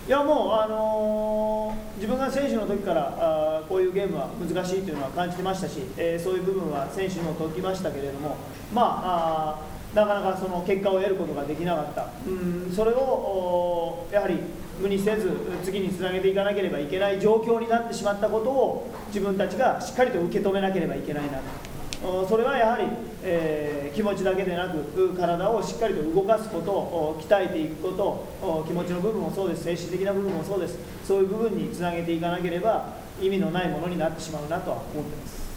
[0.07, 8.37] いやもう、あのー、自分が選手の時からあこういうゲームは難しいというのは感じてましたし、えー、そういう部分は選手にも解きましたけれども、
[8.73, 14.39] まあ、あなかなかその結果を得ることができなかった、うんそれをやはり
[14.81, 15.31] 無にせず
[15.65, 22.27] 次につなげていかなければいけない状況になってしまったことを自分たちがしっかりと受け止めなければいけないなと。
[22.29, 22.85] それはやはり、
[23.25, 29.65] えー、気持ちだけでなく体をしっかりと動かすことを鍛えていくこと気持ちの部分もそうです。
[29.65, 30.79] 精神的な部分もそうです。
[31.05, 35.49] そういう部分につなげていかなければ意味のないものになってしまうなとは思ってます。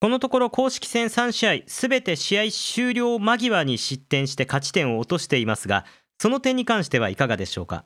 [0.00, 5.84] このところ公式戦3試合すべて試合終了間際に失点して勝ち点を落としていますが
[6.18, 7.84] その点に関してはいかがでしょうか？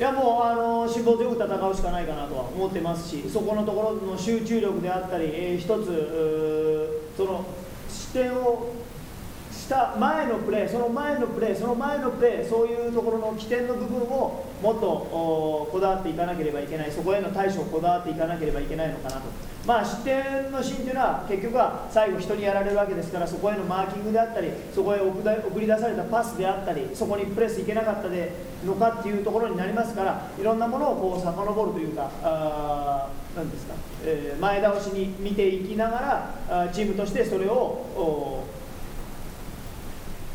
[0.00, 7.44] いやもうあの辛抱強く戦うしかないかなとは思ってますしそこのところの集中力であったり、えー、一つその
[7.86, 8.72] 視点を
[9.70, 19.22] した前のプレーその前のプレーその前のプレーそういうところの起点の部分をもっとこだわっていかなければいけないそこへの対処をこだわっていかなければいけないのかなと。
[19.64, 28.32] まあ失点のシーンというのは結局は最後人にやられるわけですからそこへのマーキングであったりそこへ送り出されたパスであったりそこにプレスいけなかったで
[28.64, 38.48] のかっていうところになりますからいろんなものをこう遡るというかあなんですか、えー、前倒しに見ていきながらチームとしてそれを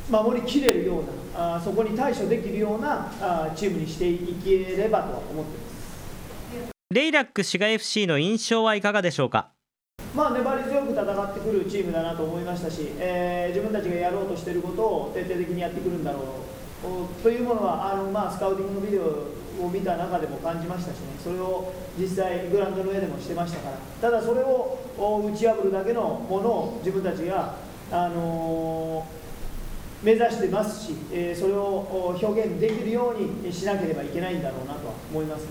[0.09, 1.03] 守りきれるよう
[1.37, 5.69] なあそこに対処できるようなあチームにしていければとは思っていま
[6.67, 6.71] す。
[6.91, 9.49] レイラック滋賀 FC の印象はいかがでしょうか？
[10.13, 19.03] まあ、粘り強く戦ってくるチームだなと思いましたし、えー、自分たちがやろうとしていることを徹底的にやってくるんだろうというものはあの、まあ、スカウティングのビデオ
[19.65, 21.07] を見た中でも感じましたしね。
[21.21, 23.77] それを実際グラウンドの上でもしてましたから。
[23.99, 27.55] ただそれを打ち破るだけのものを自分たちが、
[27.91, 29.24] あのー
[30.05, 35.49] 目指してますし、えー、それを表現できるようにしなければいけないんだろうなとは思いますね。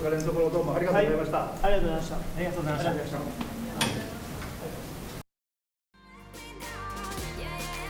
[0.00, 2.16] はい、連続どうもありがとうございました、はい、ありがとうございました。
[2.16, 3.18] ありがとうございました。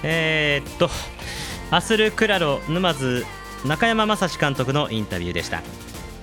[0.02, 0.88] えー、っと
[1.70, 3.26] アスルクラロ沼津
[3.66, 5.62] 中山雅史監督のインタビューでした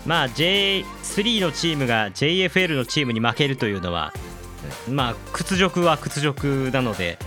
[0.07, 4.11] まあ J3 のチームが JFL のチームに負けるというのは
[4.89, 7.19] まあ屈辱は屈辱なので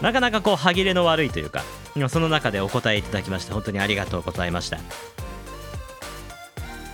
[0.00, 1.64] なかなかこう歯切れの悪いというか
[2.08, 4.78] その中でお答えいただきまして本当にありがとうございました。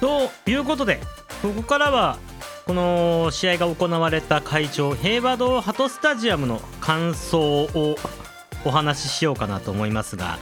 [0.01, 1.01] ということで
[1.43, 2.19] ここからは
[2.67, 7.97] この試合が行われた会場平和堂ハトスタジアムの感想を
[8.65, 10.39] お話ししようかなと思いますが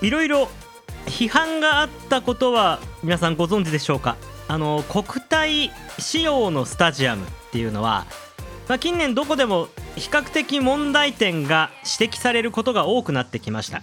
[0.00, 0.48] いろいろ
[1.04, 4.16] 批判があったことは皆さんご存知でしょうか？
[4.48, 8.06] あの国体仕様のスタジアムっていうのは、
[8.68, 13.82] まあ、近年どこでも比較的問題点が指摘されることが多くなってきました。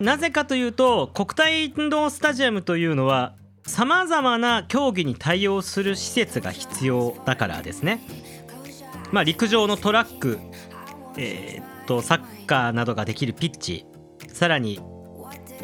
[0.00, 3.34] なぜかというと国体運動スタジアムというのは
[3.64, 8.00] さまざまな競技に対応する施設が必要だからですね。
[9.12, 10.38] まあ陸上のトラック
[11.16, 13.86] えー、っとサッカーなどができるピッチ
[14.28, 14.80] さらに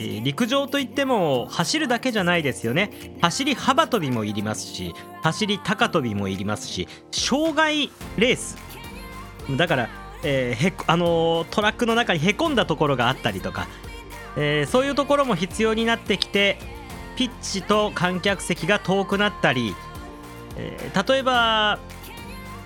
[0.00, 2.90] えー、陸上といっても走るだけじゃないですよね。
[3.20, 8.56] 走り幅跳びもいりますし走り高跳びもいりますし障害レース。
[9.58, 9.88] だから、
[10.22, 13.68] えー、へあのー、トラックの中にへこんだところがあったりとか、
[14.36, 16.56] え、そういうところも必要になってきて
[17.16, 19.74] ピッチと観客席が遠くなったり、
[20.56, 21.78] え例えば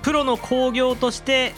[0.03, 1.55] プロの興行として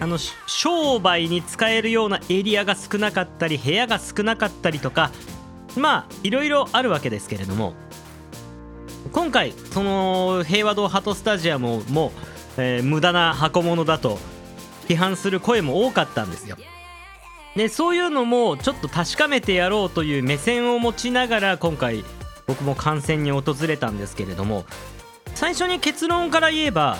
[0.00, 5.10] あの商売に使えるようなエリアが少なかったり部屋が少なかったりとか
[5.76, 7.74] まあいろいろあるわけですけれども
[9.12, 12.12] 今回その平和堂ハトスタジアムも、
[12.56, 14.18] えー、無駄な箱物だと
[14.88, 16.56] 批判する声も多かったんですよ。
[17.56, 22.04] でそういうのもちょっと確かめてやろうという目線を持ちながら今回
[22.46, 24.64] 僕も観戦に訪れたんですけれども
[25.36, 26.98] 最初に結論から言えば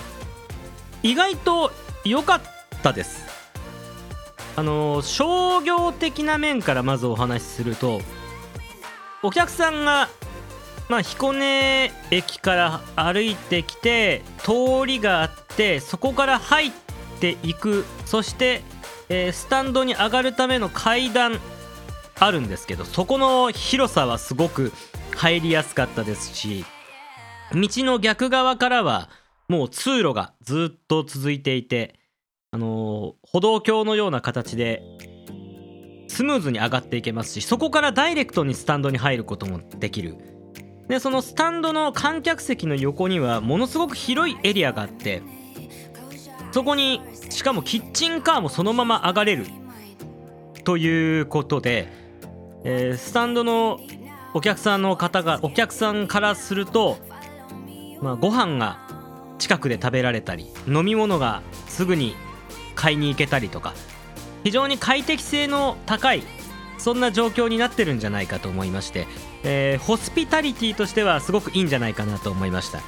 [1.03, 1.71] 意外と
[2.05, 2.41] 良かっ
[2.85, 3.25] たです。
[4.55, 7.99] あの商業的な面からまずお話しすると
[9.21, 10.07] お客さんが
[10.87, 16.71] まあ、彦根駅から歩いてきて通りがあってそこから入っ
[17.19, 18.61] ていくそして、
[19.09, 21.39] えー、スタンドに上がるための階段
[22.19, 24.71] あるんですけどそこの広さはすごく
[25.15, 26.65] 入りやすかったですし
[27.51, 29.09] 道の逆側からは
[29.47, 31.95] もう通路がずっと続いていて
[32.55, 34.81] あの歩道橋のような形で
[36.07, 40.15] スムーズに上がっていけますしそこからダイレクトにスタンドに入ることもできる。
[40.87, 45.21] でそのスタンドの観客席の横にはものすごく広いエリアがあって
[46.53, 49.47] そこにしかもキッチンカーもそのまま上がれる。
[50.63, 51.89] ということで、
[52.63, 53.81] えースタンドの
[54.33, 56.99] お客さんの方がお客さんからすると、
[58.01, 58.79] まあ、ご飯が
[59.39, 62.15] 近くで食べられたり飲み物がすぐに
[62.75, 63.73] 買いに行けたりとか
[64.43, 66.23] 非常に快適性の高い
[66.77, 69.07] そんな状況になってるんじゃないかと思いまして、
[69.43, 72.81] えーホスピタリティとしてはすごくいいんじゃないかなと思いました。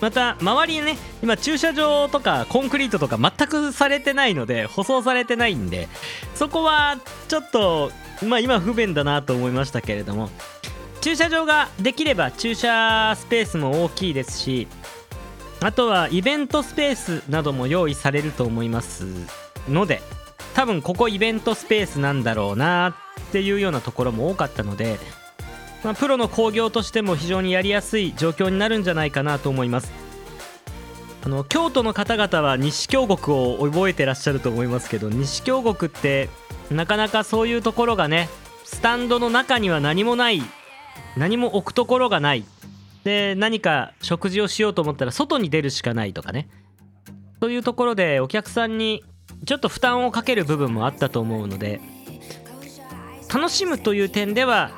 [0.00, 5.88] また周りにね今駐車場とかコンクリートとか全くされてないので舗装されてないんで
[6.34, 6.98] そこは
[7.28, 7.90] ちょっと
[8.22, 10.30] まあ今不便だなと思いましたけれども
[11.00, 14.68] 駐車場ができれば駐車スペースも大きいですし
[15.60, 19.06] あとはイベントスペースなども用意されると思います
[19.68, 20.02] ので
[20.54, 22.96] 多分ここイベントスペースなんだろうな
[23.28, 24.98] っていうようなところも多かったので、
[25.84, 30.06] まあ、プロの興行としても非常にやりやすい状況になるんじゃないかなと思います。
[31.26, 36.28] あの京都の方々は西京極を覚えてらっしゃると思いますけど西京極って
[36.70, 38.28] なかなかそういうところがね
[38.64, 40.40] スタンドの中には何もない
[41.16, 42.44] 何も置くところがない
[43.06, 46.48] で何か食事をしようと思ったら外に出るしかないとかね。
[47.40, 49.04] そういうところでお客さんに
[49.44, 51.80] ちょっと負担をかける部分もあったと思うので
[53.32, 54.70] 楽しむという点では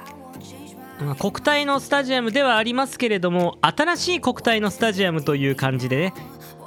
[1.01, 6.15] ま国体のスタジアムではありますけれども新しい国体のスタジアムという感じでね、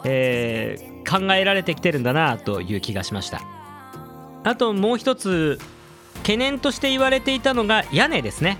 [0.05, 3.41] えー考えられてきてるんだなという気がしました。
[4.43, 5.59] あともう一つ
[6.17, 8.57] 懸念として言われていたのが屋根ですね。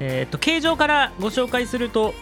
[0.00, 2.14] えー、と形状からご紹介すると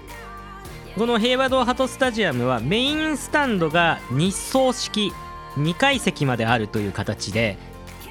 [0.97, 5.13] この平和堂ハトスタジアムはメインスタンドが日層式
[5.57, 7.59] 2階席まであるという形で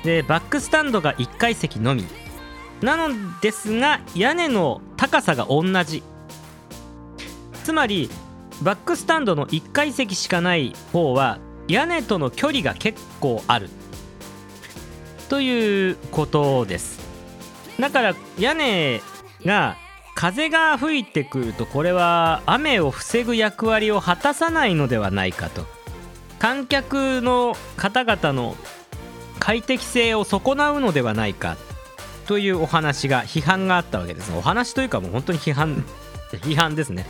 [0.04, 2.06] でバックスタンドが1階席のみ。
[2.82, 6.04] なのですが屋根の高さが同じ。
[7.64, 8.10] つまり
[8.62, 11.40] バックスタンドの1階席しかない方は
[11.70, 13.70] 屋根との距離が結構ある。
[15.30, 17.00] ということです。
[17.80, 19.02] だから屋根
[19.46, 19.78] が
[20.16, 25.66] 風が吹いてくるとこれは雨を防ぐ役割を果たさないのではないかと。
[26.40, 28.58] 観客の方々の
[29.40, 31.56] 快適性を損なうのではないか
[32.28, 35.86] というお話が批判があったわけですお話というかもう本当に批判
[36.32, 37.06] 批判ですね。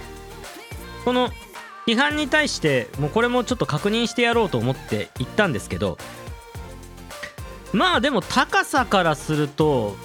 [1.04, 1.30] この
[1.88, 5.98] 批判に対してもうこれもちょっと確認してやろうと思って言ったんですけど
[7.74, 9.96] まあでも高さからすると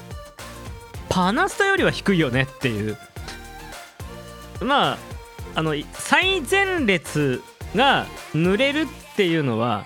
[1.09, 2.97] パナスタよりは低いよねっていう。
[4.61, 4.99] まあ
[5.55, 7.43] あの最前列
[7.75, 9.85] が濡れるっていうのは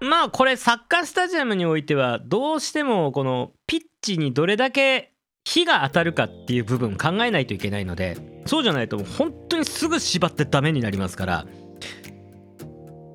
[0.00, 5.12] まあこれサッカースタジアムにおいてはどうしてもこのピッチにどれだけ
[5.44, 11.46] 火が当たるかっていう部分考えないといけないのでそうじゃないと本当にすぐ縛ってダメになりますから。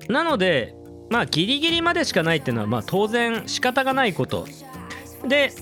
[0.08, 0.74] なので
[1.10, 4.46] まあギリギリまでしかないっていうのはまあ当然仕方がないこと。
[5.26, 5.52] で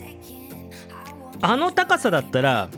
[1.46, 2.70] あの高さだったら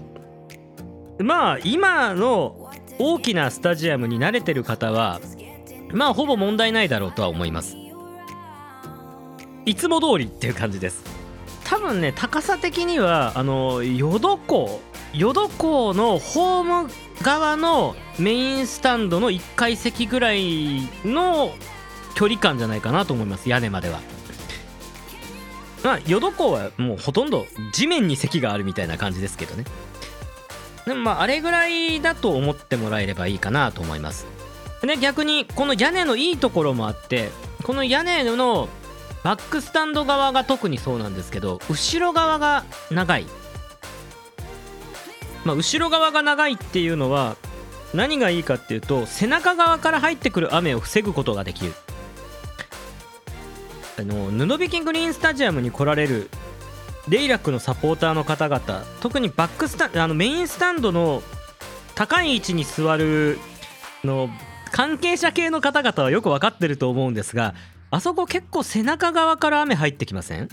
[1.21, 5.21] まあ今の大きなスタジアムに慣れてる方は
[5.93, 7.77] まあほぼ問題ないだろうとは思います。
[9.67, 11.05] いつも通りっていう感じです。
[11.65, 14.81] 多分ね高さ的にはあの淀港
[15.15, 16.91] 淀港のホーム
[17.23, 21.53] 側のメインスタンドの1階席ぐらいの
[22.17, 23.49] 距離感じゃないかなと思います。
[23.49, 24.01] 屋根までは。
[25.87, 29.63] まあ淀港はもうほとんど地面に席があるみたいな感じですけどね。
[30.85, 34.27] でもまああれぐらいだと思ってもらえればいいかなと思います。
[34.83, 37.31] で逆にこの屋根のいいところもあって
[37.63, 38.69] この屋根の
[39.23, 43.27] バックスタンド側が特にそうなんですけど後ろ側が長い。
[45.45, 47.37] まあ後ろ側が長いっていうのは
[47.95, 51.75] 何がいいかっていうと背中側から入ってくる雨を防ぐことができる。
[53.99, 56.31] あの布引グリーンスタジアムに来られる
[57.09, 61.23] レイラックのサポーターの方々特にバックスタあのメインスタンドの
[61.95, 63.39] 高い位置に座る
[64.05, 64.29] の
[64.73, 67.55] 関係者系の方々はよく分かってると思うんですが
[67.91, 70.49] あそこ結構背中側から雨入ってきません？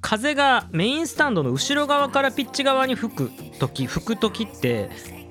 [0.00, 4.90] 風がメインスタンドの後ろ側からピッチ側に吹く時吹く時って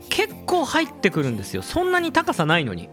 [0.10, 1.62] 結構入ってくるんですよ。
[1.62, 2.90] そんなに高さないのに。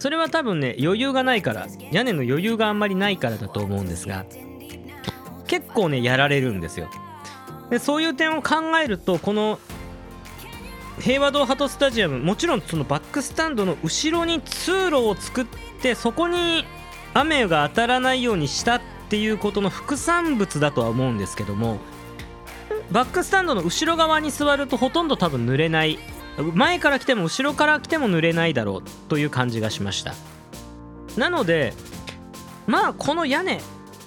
[0.00, 4.24] それは多分ね余裕がないから屋根の余裕があんまりないからだと思うんですが
[5.46, 6.88] 結構ねやられるんですよ。
[7.68, 9.60] でそういう点を考えるとこの
[11.00, 15.46] 平和堂ハトスタジアムもちろんそのバックスタンドの後ろに通路を作っ
[15.82, 16.64] てそこに
[17.14, 21.78] 雨が当たらないようにしたっていうことの副産物だとは思うんですけども
[22.90, 25.98] バックスタンドの後ろ側に座るとほとんど多分濡れない
[26.54, 30.14] 前から来ても後ろから来ても濡れないだろうという感じがしました。
[31.16, 31.74] なので
[32.66, 33.60] まあこの屋根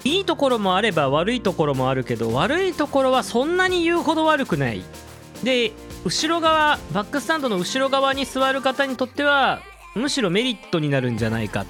[0.04, 4.84] いいところもあれば悪いところもあるけど悪いところはそんなに言うほど悪くない。
[5.44, 5.72] で
[6.06, 9.62] 後ろ側バックスタンドの後ろ側に座る方にとっては
[9.96, 11.66] むしろメリットになるんじゃないか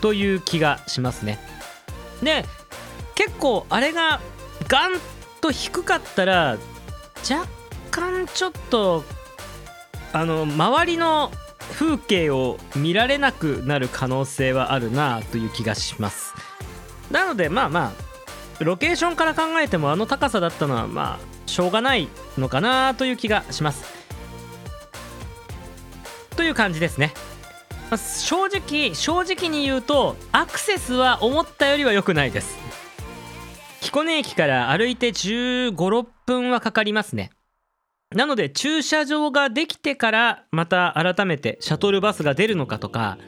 [0.00, 1.38] という気がしますね。
[2.22, 2.44] で
[3.14, 4.20] 結構あれが
[4.68, 4.92] ガン
[5.40, 6.56] と低かったら
[7.28, 7.48] 若
[7.90, 9.04] 干ちょっと
[10.12, 11.30] あの周りの
[11.72, 16.34] 風景を見られなくなる可能性はあるなという気がします。
[17.10, 17.92] なのでまあま
[18.60, 23.84] あロケーションから考えてもあの高さだったのはまあしょうがないのかなという気がします。
[26.36, 27.12] という感じですね、
[27.90, 32.56] まあ、正直正直に言うとアクセスは思ったよりは良くないです。
[33.80, 37.30] 彦根駅から歩いて1 5 6分はかかりますね。
[38.14, 43.18] なので駐車場ができてからまた改めてシャトルバスが出るのかとか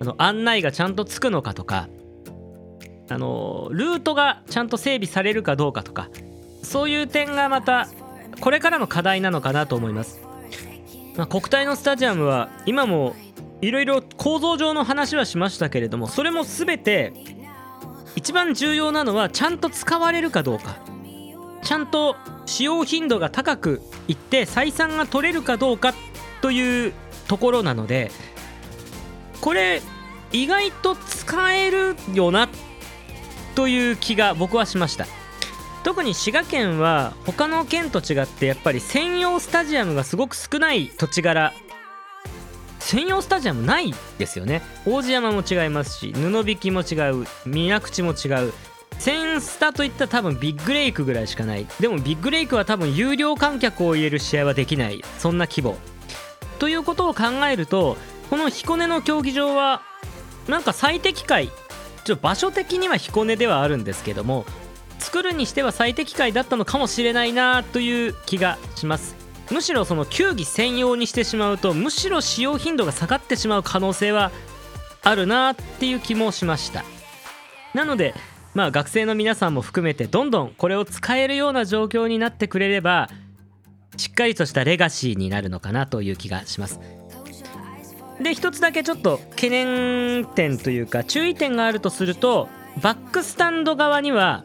[0.00, 1.88] あの案内がちゃんとつくのかとか
[3.10, 6.08] あのルートがちゃんと整備されるかどうかとか
[6.62, 7.86] そういう点がまた
[8.40, 10.22] これからの課題なのかなと思います、
[11.16, 13.14] まあ、国体のスタジアムは今も
[13.60, 17.12] いろいろ構造上の話はしましたけれどもそれも全て
[18.16, 20.93] 一番重要なのはちゃんと使われるかどうか。
[21.64, 25.94] ちゃんと使用頻度が高くいって採算が取れるかどうか
[26.42, 26.92] という
[27.26, 28.10] ところなので
[29.40, 29.80] これ
[30.32, 32.48] 意外と使えるよな
[33.54, 35.06] という気が僕はしました。
[35.84, 41.52] 特に滋賀県は他の県と違ってやっぱり専用スタジアムがすごく少ない土地柄。
[42.80, 44.62] 専用スタジアムないですよね。
[44.86, 48.52] 王子山も違いますし布引きも違う宮口も違う
[48.98, 55.02] センスタといったら多分ビッグレイクぐらいしかないでもビッグレイクは多分有料観客を入れる試合はできない。
[55.18, 55.76] そんな規模。
[56.58, 57.96] ということを考えると
[58.30, 59.82] この彦根の競技場は
[60.48, 61.50] なんか最適解
[62.04, 64.44] ちょ場所的には彦根ではあるんですけども
[64.98, 69.16] 作るにしては最適解だったのかもしれないなという気がします。
[69.50, 74.30] むしろその球技専用にしてしまうとむしろ使用頻度が下がってしまう可能性は
[75.02, 76.82] あるなっていう気もしました。
[77.74, 78.14] なので
[78.54, 83.08] まあ学生の皆さんも含めてどんどんこれを使えるような状況になってくれれば
[83.96, 86.80] しっかりとしたレガシーになるのかなという気がします。
[88.20, 92.48] で一つだけちょっと懸念点というか注意点があるとすると
[92.80, 94.44] バックスタンド側には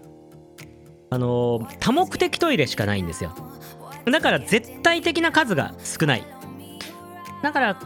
[1.12, 3.36] あのー、多目的トイレしかないんですよ。
[4.06, 6.24] だから絶対的な数が少ない。
[7.44, 7.80] だから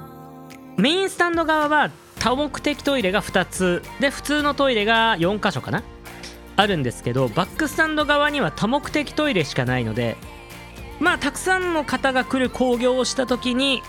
[0.77, 3.81] メインスタンド側は多目的トイレが2つ。
[3.99, 5.83] で普通のトイレが4箇所かな。
[6.55, 10.17] あるんですけどバックスタンド側には多目的トイレしかないので
[10.99, 13.81] まあたくさんの方が来る興行をした時に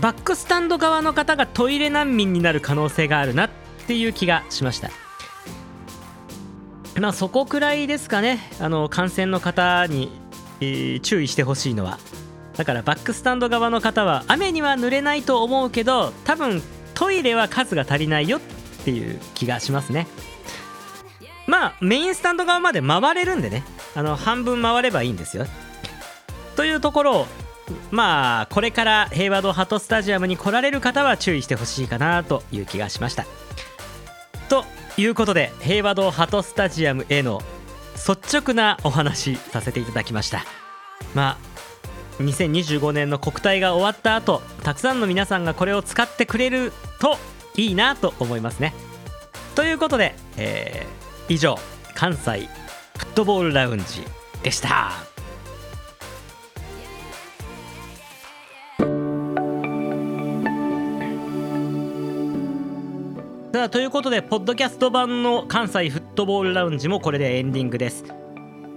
[0.00, 3.50] バックスタンド側の方がトイレ難民になる可能性があるなっ
[3.86, 4.90] ていう気がしました。
[7.00, 8.40] まあそこくらいですかね。
[8.60, 10.10] あの感染の方に、
[10.60, 11.98] えー、注意してほしいのは。
[12.56, 16.62] だからバックスタンド側の方は雨には濡れないと思うけど多分
[16.94, 18.40] トイレは数が足りないよっ
[18.84, 20.06] ていう気がしますね。
[21.46, 23.64] まあメインスタンド側まで回れるんでね。
[23.94, 25.46] あの半分回ればいいんですよ。
[26.56, 27.26] というところを
[27.90, 33.26] まあこれから平和堂ハトスタジアムに来られる方は注意してほしいかなという気がしました。
[34.48, 34.64] と
[34.96, 37.42] いうことで平和堂ハトスタジアムへの
[37.94, 40.44] 率直なお話させていただきました。
[41.14, 41.54] まあ
[42.22, 47.18] 2025年の国体が終わった後たくさんの皆さんがこれを使ってくれると
[47.56, 48.74] いいなと思いますね。
[49.54, 51.56] ということで、えー、以上
[51.94, 52.48] 関西
[52.98, 53.84] フットボールラウンジ
[54.42, 54.92] でした。
[63.52, 68.04] さあということでポッドキャスト版の関西フットボールラウンジもこれでエンディングです。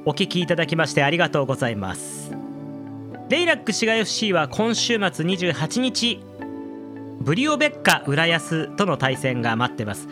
[0.05, 2.31] お聞きいただきましてありがとうございます。
[3.27, 6.23] レイラック滋賀 FC は今週末28日
[7.19, 10.07] ブリオベッカ浦安との対戦が待ってます。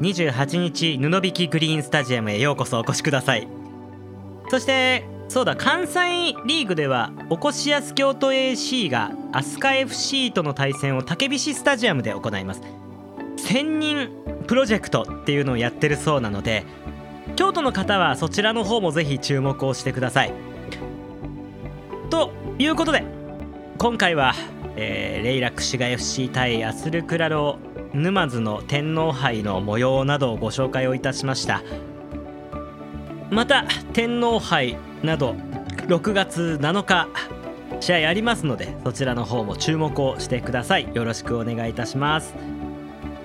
[0.00, 3.46] 28日布引グリーンスタジアムへようこそお越しください。
[4.48, 12.62] そしてそうだ関西リーグではおこしやす京都 AC が飛鳥 FC との対戦を竹菱スタジアムで行います。
[13.36, 14.08] 1000人
[14.46, 16.64] プロジェクトっていうのをやってるそうなので
[17.36, 20.32] 京都の方はそちらの方もぜひ注目をしてください。
[22.08, 23.04] ということで
[23.78, 24.34] 今回は、
[24.76, 31.62] えーレイラックシガ FC 対アスルクラロー沼津の天皇杯の模様などをご紹介をいたしました。
[33.30, 35.34] また天皇杯など
[35.86, 37.08] 6月7日
[37.80, 40.88] 試合ありますのでそちらの方も注目をしてください。
[40.94, 42.34] よろしくお願いいたします。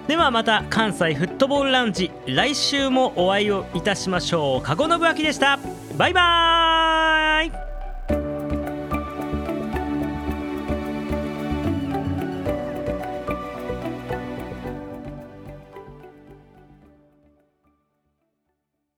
[0.07, 4.61] ではまた関西フットボールラウンジ来週もお会いをいたしましょう。
[4.61, 5.59] 加護信明でした。
[5.97, 7.74] バイバーイ。